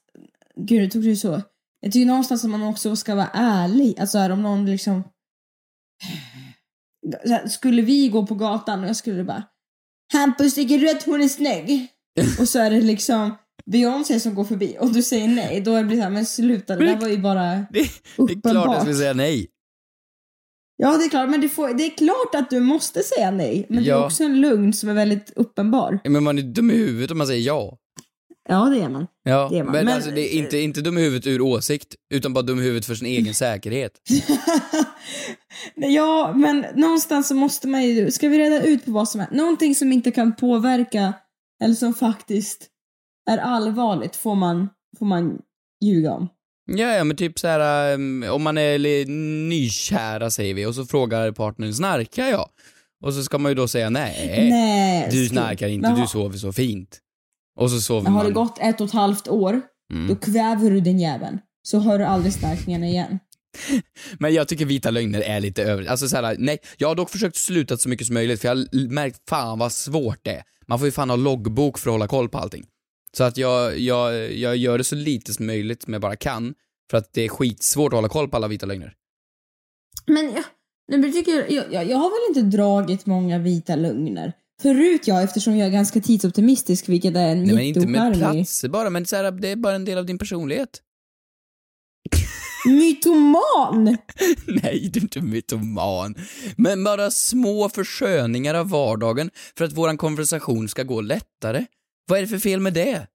Gud, 0.56 0.82
det 0.82 0.90
tog 0.90 1.02
du 1.02 1.16
så. 1.16 1.42
Jag 1.80 1.92
tycker 1.92 2.06
någonstans 2.06 2.44
att 2.44 2.50
man 2.50 2.62
också 2.62 2.96
ska 2.96 3.14
vara 3.14 3.30
ärlig. 3.32 4.00
Alltså 4.00 4.18
här, 4.18 4.30
om 4.30 4.42
någon 4.42 4.66
liksom. 4.66 5.04
Skulle 7.48 7.82
vi 7.82 8.08
gå 8.08 8.26
på 8.26 8.34
gatan 8.34 8.82
och 8.82 8.88
jag 8.88 8.96
skulle 8.96 9.24
bara. 9.24 9.42
Hampus, 10.12 10.54
tycker 10.54 10.78
du 10.78 10.90
att 10.90 11.02
hon 11.02 11.22
är 11.22 11.28
snygg? 11.28 11.88
och 12.40 12.48
så 12.48 12.58
är 12.58 12.70
det 12.70 12.80
liksom 12.80 13.34
Beyoncé 13.70 14.20
som 14.20 14.34
går 14.34 14.44
förbi 14.44 14.76
och 14.80 14.92
du 14.92 15.02
säger 15.02 15.28
nej. 15.28 15.60
Då 15.60 15.82
blir 15.82 15.90
det 15.90 15.96
såhär, 15.96 16.10
men 16.10 16.26
sluta, 16.26 16.76
det 16.76 16.84
där 16.86 16.96
var 17.00 17.08
ju 17.08 17.18
bara 17.18 17.44
Det, 17.54 17.66
det 17.72 17.80
är 17.80 17.88
klart 18.16 18.30
uppenbart. 18.30 18.66
jag 18.66 18.80
skulle 18.80 18.94
säga 18.96 19.12
nej. 19.14 19.46
Ja, 20.76 20.96
det 20.96 21.04
är 21.04 21.08
klart, 21.08 21.30
men 21.30 21.40
det, 21.40 21.48
får, 21.48 21.74
det 21.74 21.84
är 21.86 21.96
klart 21.96 22.34
att 22.34 22.50
du 22.50 22.60
måste 22.60 23.02
säga 23.02 23.30
nej. 23.30 23.66
Men 23.68 23.78
det 23.84 23.90
är 23.90 23.94
Ja. 23.94 24.06
också 24.06 24.24
en 24.24 24.40
lugn 24.40 24.72
som 24.72 24.88
är 24.88 24.94
väldigt 24.94 25.32
uppenbar. 25.36 25.98
Men 26.04 26.24
man 26.24 26.38
är 26.38 26.42
dum 26.42 26.70
i 26.70 26.74
huvudet 26.74 27.10
om 27.10 27.18
man 27.18 27.26
säger 27.26 27.46
ja. 27.46 27.78
Ja, 28.48 28.64
det 28.64 28.80
är 28.80 28.88
man. 28.88 29.06
Ja, 29.22 29.48
Det 29.52 29.58
är 29.58 29.64
man. 29.64 29.72
men, 29.72 29.84
Men- 29.84 29.94
alltså 29.94 30.10
det 30.10 30.34
är 30.34 30.38
inte, 30.38 30.58
inte 30.58 30.80
dum 30.80 30.98
i 30.98 31.00
huvudet 31.00 31.26
ur 31.26 31.40
åsikt, 31.40 31.94
utan 32.14 32.32
bara 32.32 32.42
dum 32.42 32.58
i 32.58 32.62
huvudet 32.62 32.86
för 32.86 32.94
sin 32.94 33.06
egen 33.06 33.34
säkerhet. 33.44 33.92
Ja, 35.74 36.32
men 36.36 36.66
någonstans 36.74 37.28
så 37.28 37.34
måste 37.34 37.68
man 37.68 37.84
ju, 37.84 38.10
ska 38.10 38.28
vi 38.28 38.38
reda 38.38 38.62
ut 38.62 38.84
på 38.84 38.90
vad 38.90 39.08
som 39.08 39.20
är, 39.20 39.26
någonting 39.30 39.74
som 39.74 39.92
inte 39.92 40.10
kan 40.10 40.36
påverka, 40.36 41.12
eller 41.64 41.74
som 41.74 41.94
faktiskt 41.94 42.66
är 43.30 43.38
allvarligt 43.38 44.16
får 44.16 44.34
man, 44.34 44.68
får 44.98 45.06
man 45.06 45.38
ljuga 45.84 46.12
om. 46.12 46.28
Ja, 46.72 46.94
ja, 46.94 47.04
men 47.04 47.16
typ 47.16 47.38
så 47.38 47.48
här 47.48 47.94
um, 47.94 48.24
om 48.30 48.42
man 48.42 48.58
är 48.58 49.06
nykära 49.48 50.30
säger 50.30 50.54
vi 50.54 50.66
och 50.66 50.74
så 50.74 50.84
frågar 50.86 51.32
partnern 51.32 51.74
snarkar 51.74 52.26
jag? 52.28 52.48
Och 53.04 53.14
så 53.14 53.22
ska 53.22 53.38
man 53.38 53.50
ju 53.50 53.54
då 53.54 53.68
säga 53.68 53.90
nej, 53.90 54.46
Nej, 54.50 55.08
du 55.10 55.28
snarkar 55.28 55.68
inte, 55.68 55.94
du 56.00 56.06
sover 56.06 56.38
så 56.38 56.52
fint. 56.52 56.98
Och 57.56 57.70
så 57.70 57.80
sover 57.80 58.02
Men 58.02 58.12
har 58.12 58.18
man. 58.22 58.26
det 58.26 58.32
gått 58.34 58.58
ett 58.60 58.80
och 58.80 58.86
ett 58.86 58.92
halvt 58.92 59.28
år, 59.28 59.60
Mm. 59.92 60.08
då 60.08 60.16
kväver 60.16 60.70
du 60.70 60.80
den 60.80 60.98
jäveln. 60.98 61.38
Så 61.62 61.78
hör 61.78 61.98
du 61.98 62.04
aldrig 62.04 62.32
snarkningarna 62.32 62.86
igen. 62.86 63.18
Men 64.18 64.34
jag 64.34 64.48
tycker 64.48 64.64
vita 64.66 64.90
lögner 64.90 65.20
är 65.20 65.40
lite 65.40 65.62
över. 65.62 65.86
Alltså 65.86 66.08
så 66.08 66.16
här, 66.16 66.36
nej, 66.38 66.58
jag 66.76 66.88
har 66.88 66.94
dock 66.94 67.10
försökt 67.10 67.36
sluta 67.36 67.76
så 67.76 67.88
mycket 67.88 68.06
som 68.06 68.14
möjligt 68.14 68.40
för 68.40 68.48
jag 68.48 68.56
har 68.56 68.88
märkt 68.88 69.28
fan 69.28 69.58
vad 69.58 69.72
svårt 69.72 70.18
det 70.22 70.30
är. 70.30 70.42
Man 70.66 70.78
får 70.78 70.86
ju 70.88 70.92
fan 70.92 71.10
ha 71.10 71.16
loggbok 71.16 71.78
för 71.78 71.90
att 71.90 71.94
hålla 71.94 72.08
koll 72.08 72.28
på 72.28 72.38
allting. 72.38 72.66
Så 73.12 73.24
att 73.24 73.36
jag, 73.36 73.78
jag, 73.78 74.32
jag 74.32 74.56
gör 74.56 74.78
det 74.78 74.84
så 74.84 74.94
lite 74.94 75.34
som 75.34 75.46
möjligt 75.46 75.82
som 75.82 75.92
jag 75.92 76.02
bara 76.02 76.16
kan. 76.16 76.54
För 76.90 76.98
att 76.98 77.12
det 77.12 77.22
är 77.22 77.28
skitsvårt 77.28 77.92
att 77.92 77.96
hålla 77.96 78.08
koll 78.08 78.28
på 78.28 78.36
alla 78.36 78.48
vita 78.48 78.66
lögner. 78.66 78.94
Men 80.06 80.24
jag, 80.32 80.44
men 80.90 81.02
jag, 81.02 81.12
tycker, 81.12 81.52
jag, 81.52 81.72
jag, 81.72 81.90
jag 81.90 81.96
har 81.96 82.10
väl 82.10 82.36
inte 82.36 82.56
dragit 82.56 83.06
många 83.06 83.38
vita 83.38 83.76
lögner. 83.76 84.32
Förut 84.62 85.06
ja, 85.06 85.22
eftersom 85.22 85.56
jag 85.56 85.66
är 85.66 85.72
ganska 85.72 86.00
tidsoptimistisk, 86.00 86.88
vilket 86.88 87.16
är 87.16 87.28
en 87.28 87.44
Nej 87.44 87.54
men 87.54 87.64
inte 87.64 87.86
med 87.86 88.14
platser 88.14 88.68
bara, 88.68 88.90
men 88.90 89.06
så 89.06 89.16
här, 89.16 89.30
det 89.30 89.48
är 89.48 89.56
bara 89.56 89.74
en 89.74 89.84
del 89.84 89.98
av 89.98 90.06
din 90.06 90.18
personlighet. 90.18 90.82
Mytoman! 92.66 93.84
Nej, 94.46 94.90
du 94.92 95.00
är 95.00 95.02
inte 95.02 95.20
mytoman. 95.20 96.14
Men 96.56 96.84
bara 96.84 97.10
små 97.10 97.68
försköningar 97.68 98.54
av 98.54 98.68
vardagen 98.68 99.30
för 99.58 99.64
att 99.64 99.72
våran 99.72 99.96
konversation 99.96 100.68
ska 100.68 100.82
gå 100.82 101.00
lättare. 101.00 101.64
Vad 102.08 102.18
är 102.18 102.22
det 102.22 102.28
för 102.28 102.38
fel 102.38 102.60
med 102.60 102.74
det? 102.74 103.06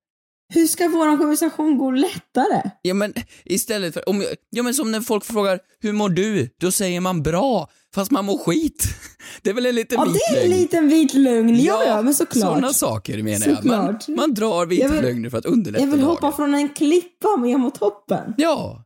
Hur 0.54 0.68
ska 0.68 0.88
vår 0.88 1.18
konversation 1.18 1.78
gå 1.78 1.92
lättare? 1.92 2.62
Ja 2.82 2.94
men 2.94 3.14
istället 3.46 3.94
för, 3.94 4.10
om, 4.10 4.26
ja 4.50 4.64
men 4.64 4.74
som 4.74 4.92
när 4.92 5.02
folk 5.02 5.26
frågar 5.26 5.60
hur 5.80 5.94
mår 5.94 6.10
du? 6.10 6.50
Då 6.62 6.72
säger 6.72 7.00
man 7.02 7.24
bra, 7.24 7.70
fast 7.96 8.12
man 8.12 8.26
mår 8.26 8.38
skit. 8.38 8.84
Det 9.42 9.50
är 9.50 9.54
väl 9.54 9.66
en 9.66 9.76
liten 9.76 9.98
Ja, 10.00 10.06
vit 10.06 10.14
det 10.30 10.38
är 10.40 10.44
en 10.44 10.50
lögn? 10.50 10.62
liten 10.62 10.90
vit 10.90 11.14
lögn. 11.14 11.60
Ja, 11.60 11.84
ja, 11.88 12.02
men 12.02 12.14
såklart. 12.14 12.42
Sådana 12.50 12.74
saker 12.74 13.24
menar 13.24 13.48
jag. 13.48 13.66
Man, 13.66 14.00
man 14.08 14.34
drar 14.34 14.66
vita 14.66 14.88
vill- 14.88 15.02
lögner 15.02 15.30
för 15.30 15.38
att 15.38 15.46
underlätta 15.46 15.84
Jag 15.86 15.92
vill 15.92 16.02
hoppa 16.02 16.22
dagen. 16.22 16.34
från 16.36 16.54
en 16.56 16.70
klippa 16.70 17.36
ner 17.36 17.58
mot 17.58 17.80
toppen. 17.80 18.34
Ja, 18.38 18.84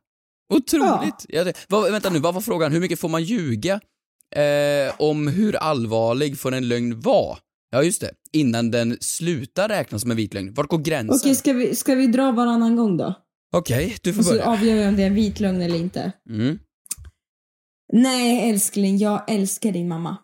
otroligt. 0.54 1.26
Ja. 1.28 1.44
det- 1.44 1.52
vad, 1.68 1.92
vänta 1.92 2.10
nu, 2.10 2.18
vad 2.18 2.34
var 2.34 2.40
frågan? 2.40 2.72
Hur 2.72 2.80
mycket 2.80 3.00
får 3.00 3.08
man 3.08 3.22
ljuga 3.24 3.80
eh, 4.36 4.94
om 4.98 5.28
hur 5.28 5.56
allvarlig 5.56 6.38
får 6.38 6.54
en 6.54 6.68
lögn 6.68 7.00
vara? 7.00 7.38
Ja, 7.70 7.82
just 7.82 8.00
det. 8.00 8.10
Innan 8.32 8.70
den 8.70 8.96
slutar 9.00 9.68
räknas 9.68 10.02
som 10.02 10.10
en 10.10 10.16
vit 10.16 10.34
lögn. 10.34 10.54
Vart 10.54 10.68
går 10.68 10.78
gränsen? 10.78 11.16
Okej, 11.16 11.34
ska 11.34 11.52
vi, 11.52 11.74
ska 11.74 11.94
vi 11.94 12.06
dra 12.06 12.32
varannan 12.32 12.76
gång 12.76 12.96
då? 12.96 13.14
Okej, 13.52 13.96
du 14.02 14.12
får 14.12 14.20
Och 14.20 14.24
så 14.24 14.30
börja. 14.32 14.44
avgör 14.44 14.74
vi 14.76 14.86
om 14.86 14.96
det 14.96 15.02
är 15.02 15.06
en 15.06 15.14
vit 15.14 15.40
lögn 15.40 15.62
eller 15.62 15.76
inte. 15.78 16.12
Mm. 16.30 16.58
Nej, 17.92 18.50
älskling, 18.50 18.98
jag 18.98 19.30
älskar 19.30 19.72
din 19.72 19.88
mamma. 19.88 20.16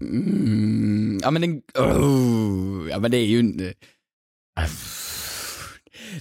Mm, 0.00 1.20
ja 1.22 1.30
men 1.30 1.42
den, 1.42 1.62
oh, 1.74 2.90
ja 2.90 2.98
men 2.98 3.10
det 3.10 3.16
är 3.16 3.26
ju 3.26 3.38
en, 3.38 3.56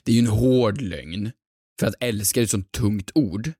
det 0.04 0.12
är 0.12 0.15
ju 0.15 0.19
en 0.19 0.28
hård 0.28 0.82
lögn. 0.82 1.32
För 1.80 1.88
att 1.88 1.95
älska 2.00 2.39
är 2.39 2.43
ett 2.43 2.50
sånt 2.50 2.71
tungt 2.71 3.12
ord. 3.15 3.52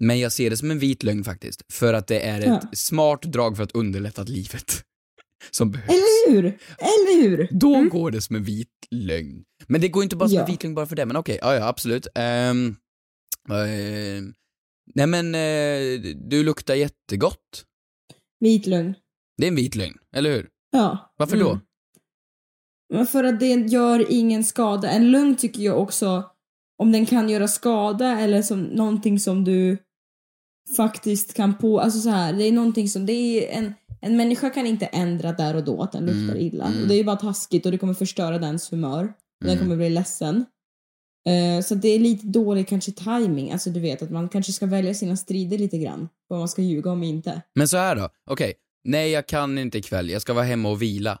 Men 0.00 0.18
jag 0.18 0.32
ser 0.32 0.50
det 0.50 0.56
som 0.56 0.70
en 0.70 0.78
vit 0.78 1.02
lögn 1.02 1.24
faktiskt. 1.24 1.62
För 1.72 1.94
att 1.94 2.06
det 2.06 2.20
är 2.20 2.40
ett 2.40 2.46
Ja. 2.46 2.62
smart 2.72 3.22
drag 3.22 3.56
för 3.56 3.62
att 3.64 3.72
underlätta 3.72 4.22
livet. 4.22 4.82
Som 5.50 5.70
behövs. 5.70 5.88
Eller 5.88 6.30
hur? 6.32 6.44
Eller 6.78 7.22
hur? 7.22 7.48
Då 7.50 7.82
går 7.82 8.10
det 8.10 8.20
som 8.20 8.36
en 8.36 8.44
vit 8.44 8.68
lögn. 8.90 9.44
Men 9.66 9.80
det 9.80 9.88
går 9.88 10.02
inte 10.02 10.16
bara 10.16 10.28
som 10.28 10.36
Ja. 10.36 10.44
en 10.44 10.50
vit 10.50 10.62
lögn 10.62 10.74
bara 10.74 10.86
för 10.86 10.96
det, 10.96 11.06
men 11.06 11.16
okej, 11.16 11.38
ja, 11.42 11.54
ja 11.54 11.68
absolut. 11.68 12.06
Ehm, 12.14 12.76
ehm, 13.50 14.34
nej 14.94 15.06
men, 15.06 15.34
eh, 15.34 16.00
du 16.28 16.42
luktar 16.44 16.74
jättegott. 16.74 17.64
Vit 18.40 18.66
lögn. 18.66 18.94
Det 19.36 19.44
är 19.44 19.48
en 19.48 19.56
vit 19.56 19.74
lögn, 19.74 19.98
eller 20.16 20.30
hur? 20.30 20.48
Ja. 20.70 21.14
Varför 21.16 21.36
då? 21.36 21.50
Mm. 21.50 21.60
Men 22.94 23.06
för 23.06 23.24
att 23.24 23.40
det 23.40 23.46
gör 23.54 24.06
ingen 24.12 24.44
skada. 24.44 24.90
En 24.90 25.10
lögn 25.10 25.36
tycker 25.36 25.62
jag 25.62 25.80
också, 25.80 26.30
om 26.78 26.92
den 26.92 27.06
kan 27.06 27.28
göra 27.28 27.48
skada 27.48 28.20
eller 28.20 28.42
som 28.42 28.62
någonting 28.62 29.20
som 29.20 29.44
du 29.44 29.78
faktiskt 30.76 31.34
kan 31.34 31.58
på, 31.58 31.80
alltså 31.80 32.00
så 32.00 32.08
här, 32.10 32.32
det 32.32 32.44
är 32.44 32.52
någonting 32.52 32.88
som, 32.88 33.06
det 33.06 33.12
är 33.12 33.58
en, 33.58 33.74
en 34.06 34.16
människa 34.16 34.50
kan 34.50 34.66
inte 34.66 34.86
ändra 34.86 35.32
där 35.32 35.56
och 35.56 35.64
då 35.64 35.82
att 35.82 35.92
den 35.92 36.06
luktar 36.06 36.34
Mm, 36.34 36.46
illa. 36.46 36.64
mm. 36.66 36.82
Och 36.82 36.88
det 36.88 36.94
är 36.94 36.98
ju 36.98 37.04
bara 37.04 37.16
taskigt 37.16 37.66
och 37.66 37.72
det 37.72 37.78
kommer 37.78 37.94
förstöra 37.94 38.38
dens 38.38 38.72
humör. 38.72 39.04
Och 39.04 39.10
Den 39.46 39.50
Mm. 39.50 39.64
kommer 39.64 39.76
bli 39.76 39.90
ledsen. 39.90 40.44
Eh, 41.28 41.62
så 41.64 41.74
det 41.74 41.88
är 41.88 41.98
lite 41.98 42.26
dålig 42.26 42.68
kanske 42.68 42.92
timing. 42.92 43.52
alltså 43.52 43.70
du 43.70 43.80
vet 43.80 44.02
att 44.02 44.10
man 44.10 44.28
kanske 44.28 44.52
ska 44.52 44.66
välja 44.66 44.94
sina 44.94 45.16
strider 45.16 45.58
lite 45.58 45.78
grann. 45.78 46.08
Vad 46.28 46.38
man 46.38 46.48
ska 46.48 46.62
ljuga 46.62 46.90
om 46.90 47.02
inte. 47.02 47.42
Men 47.54 47.68
så 47.68 47.76
här 47.76 47.96
då, 47.96 48.08
okej. 48.30 48.54
Nej, 48.84 49.10
jag 49.10 49.26
kan 49.26 49.58
inte 49.58 49.78
ikväll, 49.78 50.10
jag 50.10 50.22
ska 50.22 50.32
vara 50.34 50.44
hemma 50.44 50.68
och 50.70 50.82
vila. 50.82 51.18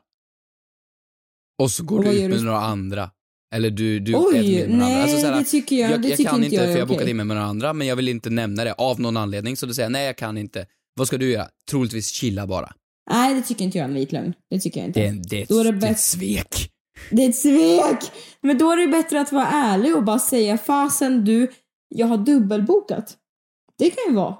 Och 1.62 1.70
så 1.70 1.84
går 1.84 1.98
Och 1.98 2.04
du 2.04 2.10
ut 2.10 2.20
med 2.30 2.38
du? 2.38 2.44
några 2.44 2.60
andra. 2.60 3.10
Eller 3.54 3.70
du, 3.70 4.00
du 4.00 4.14
Oj, 4.14 4.38
äter 4.38 4.68
med 4.68 4.78
några 4.78 4.84
andra. 4.84 4.86
nej, 4.94 5.02
Alltså, 5.02 5.18
så 5.20 5.26
här, 5.26 5.38
det 5.38 5.44
tycker 5.44 5.76
jag- 5.76 5.90
jag, 5.90 6.02
det 6.02 6.08
jag 6.08 6.16
tycker 6.16 6.30
kan 6.30 6.44
inte 6.44 6.56
jag 6.56 6.64
för 6.64 6.70
jag 6.78 6.82
okej. 6.84 6.96
bokat 6.96 7.08
in 7.08 7.16
mig 7.16 7.26
med 7.26 7.36
några 7.36 7.48
andra, 7.48 7.72
men 7.72 7.86
jag 7.86 7.96
vill 7.96 8.08
inte 8.08 8.30
nämna 8.30 8.64
det 8.64 8.72
av 8.72 9.00
någon 9.00 9.16
anledning. 9.16 9.56
Så 9.56 9.66
då 9.66 9.74
säger 9.74 9.88
nej 9.88 10.06
jag 10.06 10.16
kan 10.16 10.38
inte. 10.38 10.66
Vad 10.96 11.06
ska 11.06 11.18
du 11.18 11.30
göra? 11.30 11.48
Troligtvis 11.70 12.10
chilla 12.10 12.46
bara. 12.46 12.72
Nej, 13.10 13.34
det 13.34 13.42
tycker 13.42 13.64
inte 13.64 13.78
jag 13.78 13.84
är 13.84 13.88
en 13.88 13.94
vit 13.94 14.12
lögn. 14.12 14.34
Det 14.50 14.60
tycker 14.60 14.80
jag 14.80 14.88
inte. 14.88 15.00
Det 15.00 15.22
det 15.28 15.48
Då 15.48 15.58
är 15.60 15.64
det 15.64 15.72
det 15.72 15.86
är 15.86 15.90
ett 15.90 16.00
svek. 16.00 16.70
Det 17.10 17.24
är 17.24 17.28
ett 17.28 17.36
svek! 17.36 18.12
Men 18.40 18.58
då 18.58 18.70
är 18.70 18.76
det 18.76 18.86
bättre 18.86 19.20
att 19.20 19.32
vara 19.32 19.46
ärlig 19.46 19.96
och 19.96 20.04
bara 20.04 20.18
säga 20.18 20.58
fasen 20.58 21.24
du, 21.24 21.52
jag 21.88 22.06
har 22.06 22.18
dubbelbokat. 22.18 23.16
Det 23.78 23.90
kan 23.90 24.04
ju 24.08 24.14
vara 24.14 24.36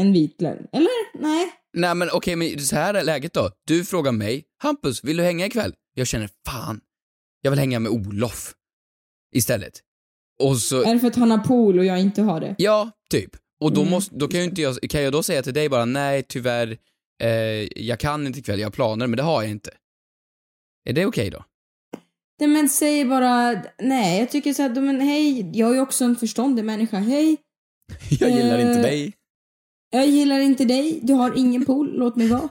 en 0.00 0.12
vit 0.12 0.40
lögn. 0.40 0.66
Eller? 0.72 1.20
Nej. 1.22 1.52
Nej 1.76 1.94
men 1.94 2.08
okej, 2.12 2.36
men 2.36 2.60
så 2.60 2.76
här 2.76 2.94
är 2.94 3.04
läget 3.04 3.32
då. 3.32 3.50
Du 3.66 3.84
frågar 3.84 4.12
mig, 4.12 4.44
Hampus, 4.62 5.04
vill 5.04 5.16
du 5.16 5.22
hänga 5.22 5.46
ikväll? 5.46 5.74
Jag 5.94 6.06
känner, 6.06 6.30
fan, 6.46 6.80
jag 7.42 7.50
vill 7.50 7.60
hänga 7.60 7.78
med 7.78 7.92
Olof. 7.92 8.54
Istället. 9.34 9.72
Och 10.42 10.58
så, 10.58 10.82
Är 10.82 10.94
det 10.94 11.00
för 11.00 11.06
att 11.06 11.16
han 11.16 11.30
har 11.30 11.38
pool 11.38 11.78
och 11.78 11.84
jag 11.84 12.00
inte 12.00 12.22
har 12.22 12.40
det? 12.40 12.54
Ja, 12.58 12.90
typ. 13.10 13.30
Och 13.60 13.72
då, 13.72 13.80
Mm, 13.80 13.90
måste, 13.90 14.14
då 14.14 14.28
kan 14.28 14.40
ju 14.40 14.46
inte 14.46 14.62
jag, 14.62 14.76
kan 14.90 15.02
jag 15.02 15.12
då 15.12 15.22
säga 15.22 15.42
till 15.42 15.54
dig 15.54 15.68
bara 15.68 15.84
nej 15.84 16.22
tyvärr, 16.22 16.78
eh, 17.22 17.28
jag 17.82 18.00
kan 18.00 18.26
inte 18.26 18.38
ikväll, 18.38 18.60
jag 18.60 18.66
har 18.66 18.70
planer 18.72 19.06
men 19.06 19.16
det 19.16 19.22
har 19.22 19.42
jag 19.42 19.50
inte. 19.50 19.70
Är 20.88 20.92
det 20.92 21.06
okej 21.06 21.30
då? 21.30 21.44
Nej 22.40 22.48
men 22.48 22.68
säg 22.68 23.04
bara, 23.04 23.62
nej 23.78 24.18
jag 24.18 24.30
tycker 24.30 24.52
så 24.54 24.62
här, 24.62 24.80
men 24.80 25.00
hej, 25.00 25.50
jag 25.58 25.70
är 25.70 25.74
ju 25.74 25.80
också 25.80 26.04
en 26.04 26.16
förståndig 26.16 26.64
människa, 26.64 26.98
hej. 26.98 27.36
Jag 28.20 28.30
gillar 28.30 28.58
inte 28.58 28.78
Eh, 28.78 28.82
dig. 28.82 29.12
Jag 29.90 30.06
gillar 30.06 30.38
inte 30.40 30.64
dig, 30.64 31.00
du 31.02 31.12
har 31.12 31.38
ingen 31.38 31.64
pool, 31.64 31.92
låt 31.98 32.16
mig 32.16 32.28
vara. 32.28 32.48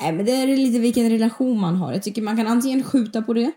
Nej 0.00 0.12
men 0.12 0.24
det 0.26 0.32
är 0.32 0.46
lite 0.46 0.78
vilken 0.78 1.10
relation 1.10 1.60
man 1.60 1.76
har. 1.76 1.92
Jag 1.92 2.02
tycker 2.02 2.22
man 2.22 2.36
kan 2.36 2.46
antingen 2.46 2.82
skjuta 2.82 3.22
på 3.22 3.34
det, 3.34 3.52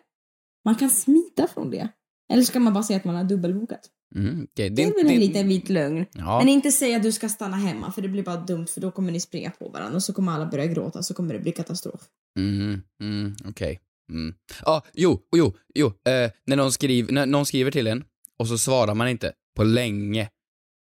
man 0.65 0.75
kan 0.75 0.89
smita 0.89 1.47
från 1.47 1.71
det. 1.71 1.87
Eller 2.33 2.43
ska 2.43 2.59
man 2.59 2.73
bara 2.73 2.83
säga 2.83 2.97
att 2.97 3.05
man 3.05 3.15
har 3.15 3.23
dubbelbokat. 3.23 3.89
Mm, 4.15 4.47
okej. 4.51 4.69
Det 4.69 4.83
är 4.83 5.03
väl 5.03 5.13
en 5.13 5.19
liten 5.19 5.47
vit 5.47 5.69
lögn. 5.69 6.05
Ja. 6.13 6.39
Men 6.39 6.49
inte 6.49 6.71
säga 6.71 6.97
att 6.97 7.03
du 7.03 7.11
ska 7.11 7.29
stanna 7.29 7.57
hemma 7.57 7.91
för 7.91 8.01
det 8.01 8.07
blir 8.07 8.23
bara 8.23 8.37
dumt 8.37 8.67
för 8.67 8.81
då 8.81 8.91
kommer 8.91 9.11
ni 9.11 9.19
springa 9.19 9.51
på 9.51 9.69
varandra 9.69 9.95
och 9.95 10.03
så 10.03 10.13
kommer 10.13 10.31
alla 10.31 10.45
börja 10.45 10.65
gråta 10.65 11.03
så 11.03 11.13
kommer 11.13 11.33
det 11.33 11.39
bli 11.39 11.51
katastrof. 11.51 12.01
Mm, 12.39 12.81
mm, 13.01 13.35
okej. 13.45 13.79
Mm. 14.11 14.33
Ja, 14.65 14.83
jo, 14.93 15.19
jo, 15.35 15.53
jo. 15.75 15.87
Eh, 15.87 16.31
när, 16.45 16.55
någon 16.55 16.71
skriver, 16.71 17.13
när 17.13 17.25
någon 17.25 17.45
skriver 17.45 17.71
till 17.71 17.87
en 17.87 18.03
och 18.39 18.47
så 18.47 18.57
svarar 18.57 18.95
man 18.95 19.07
inte 19.07 19.33
på 19.55 19.63
länge. 19.63 20.29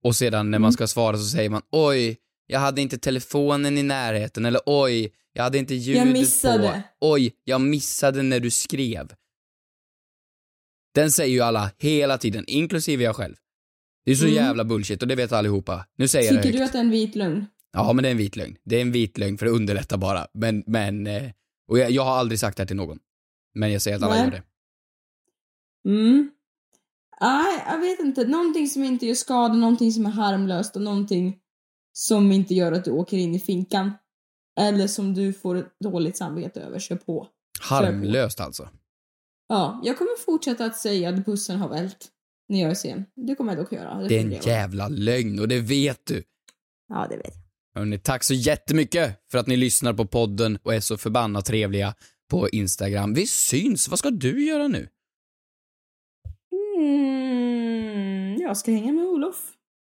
Och 0.04 0.16
sedan 0.16 0.50
när 0.50 0.58
man 0.58 0.66
Mm. 0.68 0.72
ska 0.72 0.86
svara 0.86 1.16
så 1.16 1.24
säger 1.24 1.50
man 1.50 1.62
oj, 1.72 2.16
jag 2.46 2.60
hade 2.60 2.80
inte 2.82 2.98
telefonen 2.98 3.78
i 3.78 3.82
närheten 3.82 4.44
eller 4.44 4.60
oj, 4.66 5.12
jag 5.32 5.42
hade 5.42 5.58
inte 5.58 5.74
ljudet 5.74 6.06
missade. 6.12 6.84
på. 7.00 7.06
Oj, 7.12 7.32
jag 7.44 7.60
missade 7.60 8.22
när 8.22 8.40
du 8.40 8.50
skrev. 8.50 9.08
Den 10.96 11.10
säger 11.10 11.32
ju 11.34 11.40
alla 11.40 11.70
hela 11.78 12.18
tiden, 12.18 12.44
inklusive 12.46 13.04
jag 13.04 13.16
själv. 13.16 13.34
Det 14.04 14.10
är 14.10 14.14
så 14.14 14.24
Mm. 14.24 14.34
jävla 14.36 14.64
bullshit 14.64 15.02
och 15.02 15.08
det 15.08 15.14
vet 15.14 15.32
allihopa. 15.32 15.86
Nu 15.96 16.08
säger 16.08 16.32
jag 16.32 16.42
Tycker 16.42 16.52
det 16.52 16.58
du 16.58 16.64
att 16.64 16.72
det 16.72 16.78
är 16.78 16.82
en 16.82 16.90
vit 16.90 17.14
lögn? 17.16 17.46
Ja, 17.72 17.92
men 17.92 18.02
det 18.02 18.08
är 18.08 18.10
en 18.10 18.18
vit 18.18 18.36
lögn. 18.36 18.56
Det 18.64 18.76
är 18.76 18.80
en 18.80 18.92
vit 18.92 19.18
lögn 19.18 19.38
för 19.38 19.46
att 19.46 19.52
underlätta 19.52 19.98
bara. 19.98 20.26
Men, 20.34 20.64
men, 20.66 21.06
eh, 21.06 21.30
och 21.68 21.78
jag, 21.78 21.90
jag 21.90 22.04
har 22.04 22.16
aldrig 22.16 22.40
sagt 22.40 22.56
det 22.56 22.60
här 22.62 22.66
till 22.66 22.76
någon. 22.76 22.98
Men 23.54 23.72
jag 23.72 23.82
säger 23.82 23.96
att 23.96 24.02
alla 24.02 24.14
Nej. 24.14 24.24
gör 24.24 24.30
det. 24.30 24.42
Mm. 25.90 26.30
Nej, 27.20 27.62
jag 27.66 27.78
vet 27.80 28.00
inte. 28.00 28.24
Någonting 28.24 28.68
som 28.68 28.84
inte 28.84 29.06
gör 29.06 29.14
skada, 29.14 29.54
någonting 29.54 29.92
som 29.92 30.06
är 30.06 30.10
harmlöst 30.10 30.76
och 30.76 30.82
någonting 30.82 31.38
som 31.92 32.32
inte 32.32 32.54
gör 32.54 32.72
att 32.72 32.84
du 32.84 32.90
åker 32.90 33.16
in 33.16 33.34
i 33.34 33.40
finkan. 33.40 33.92
Eller 34.60 34.86
som 34.86 35.14
du 35.14 35.32
får 35.32 35.54
ett 35.56 35.78
dåligt 35.84 36.16
samvete 36.16 36.60
över, 36.60 36.78
kör 36.78 36.96
på. 36.96 37.28
Harmlöst 37.60 38.40
alltså. 38.40 38.68
Ja, 39.48 39.80
jag 39.84 39.98
kommer 39.98 40.18
fortsätta 40.24 40.64
att 40.64 40.76
säga 40.76 41.08
att 41.08 41.24
bussen 41.24 41.56
har 41.58 41.68
vält 41.68 42.08
när 42.48 42.60
jag 42.60 42.70
är 42.70 42.74
sen. 42.74 43.04
Det 43.26 43.34
kommer 43.34 43.54
jag 43.56 43.64
dock 43.64 43.72
göra. 43.72 44.08
Det 44.08 44.18
är 44.18 44.22
får 44.22 44.34
en 44.34 44.42
jävla 44.42 44.88
lögn 44.88 45.38
och 45.40 45.48
det 45.48 45.60
vet 45.60 46.06
du. 46.06 46.22
Ja, 46.88 47.06
det 47.10 47.16
vet 47.16 47.34
jag. 47.34 47.80
Hörrni, 47.80 47.98
tack 47.98 48.24
så 48.24 48.34
jättemycket 48.34 49.20
för 49.30 49.38
att 49.38 49.46
ni 49.46 49.56
lyssnar 49.56 49.92
på 49.92 50.06
podden 50.06 50.58
och 50.62 50.74
är 50.74 50.80
så 50.80 50.96
förbannat 50.96 51.44
trevliga 51.44 51.94
på 52.30 52.48
Instagram. 52.48 53.14
Vi 53.14 53.26
syns. 53.26 53.88
Vad 53.88 53.98
ska 53.98 54.10
du 54.10 54.44
göra 54.46 54.68
nu? 54.68 54.88
Mm, 56.76 58.36
jag 58.40 58.56
ska 58.56 58.70
hänga 58.72 58.92
med 58.92 59.04
Olof. 59.04 59.36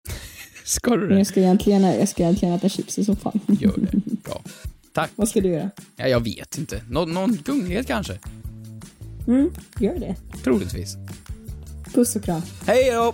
Ska 0.64 0.92
du 0.92 0.98
Men 0.98 1.10
det? 1.10 1.18
jag 1.18 1.28
ska 1.28 1.40
egentligen, 1.40 1.82
jag 1.84 2.10
ska 2.10 2.24
egentligen 2.24 2.54
äta 2.56 2.70
chips 2.70 3.00
i 3.00 3.06
soffan. 3.06 3.40
Gör 3.48 3.74
det. 3.78 3.92
Bra. 4.24 4.42
Tack. 4.94 5.12
Vad 5.16 5.30
ska 5.30 5.42
du 5.42 5.50
göra? 5.50 5.70
Ja, 5.96 6.08
jag 6.08 6.20
vet 6.24 6.58
inte. 6.58 6.82
Nå 6.90 7.06
någon 7.06 7.38
kunglighet 7.38 7.88
kanske? 7.88 8.20
Mm, 9.28 9.52
gör 9.80 10.00
det. 10.00 10.16
Troligtvis. 10.44 10.98
Puss 11.94 12.16
och 12.16 12.24
kram. 12.24 12.42
Hej 12.66 12.92
då! 12.92 13.14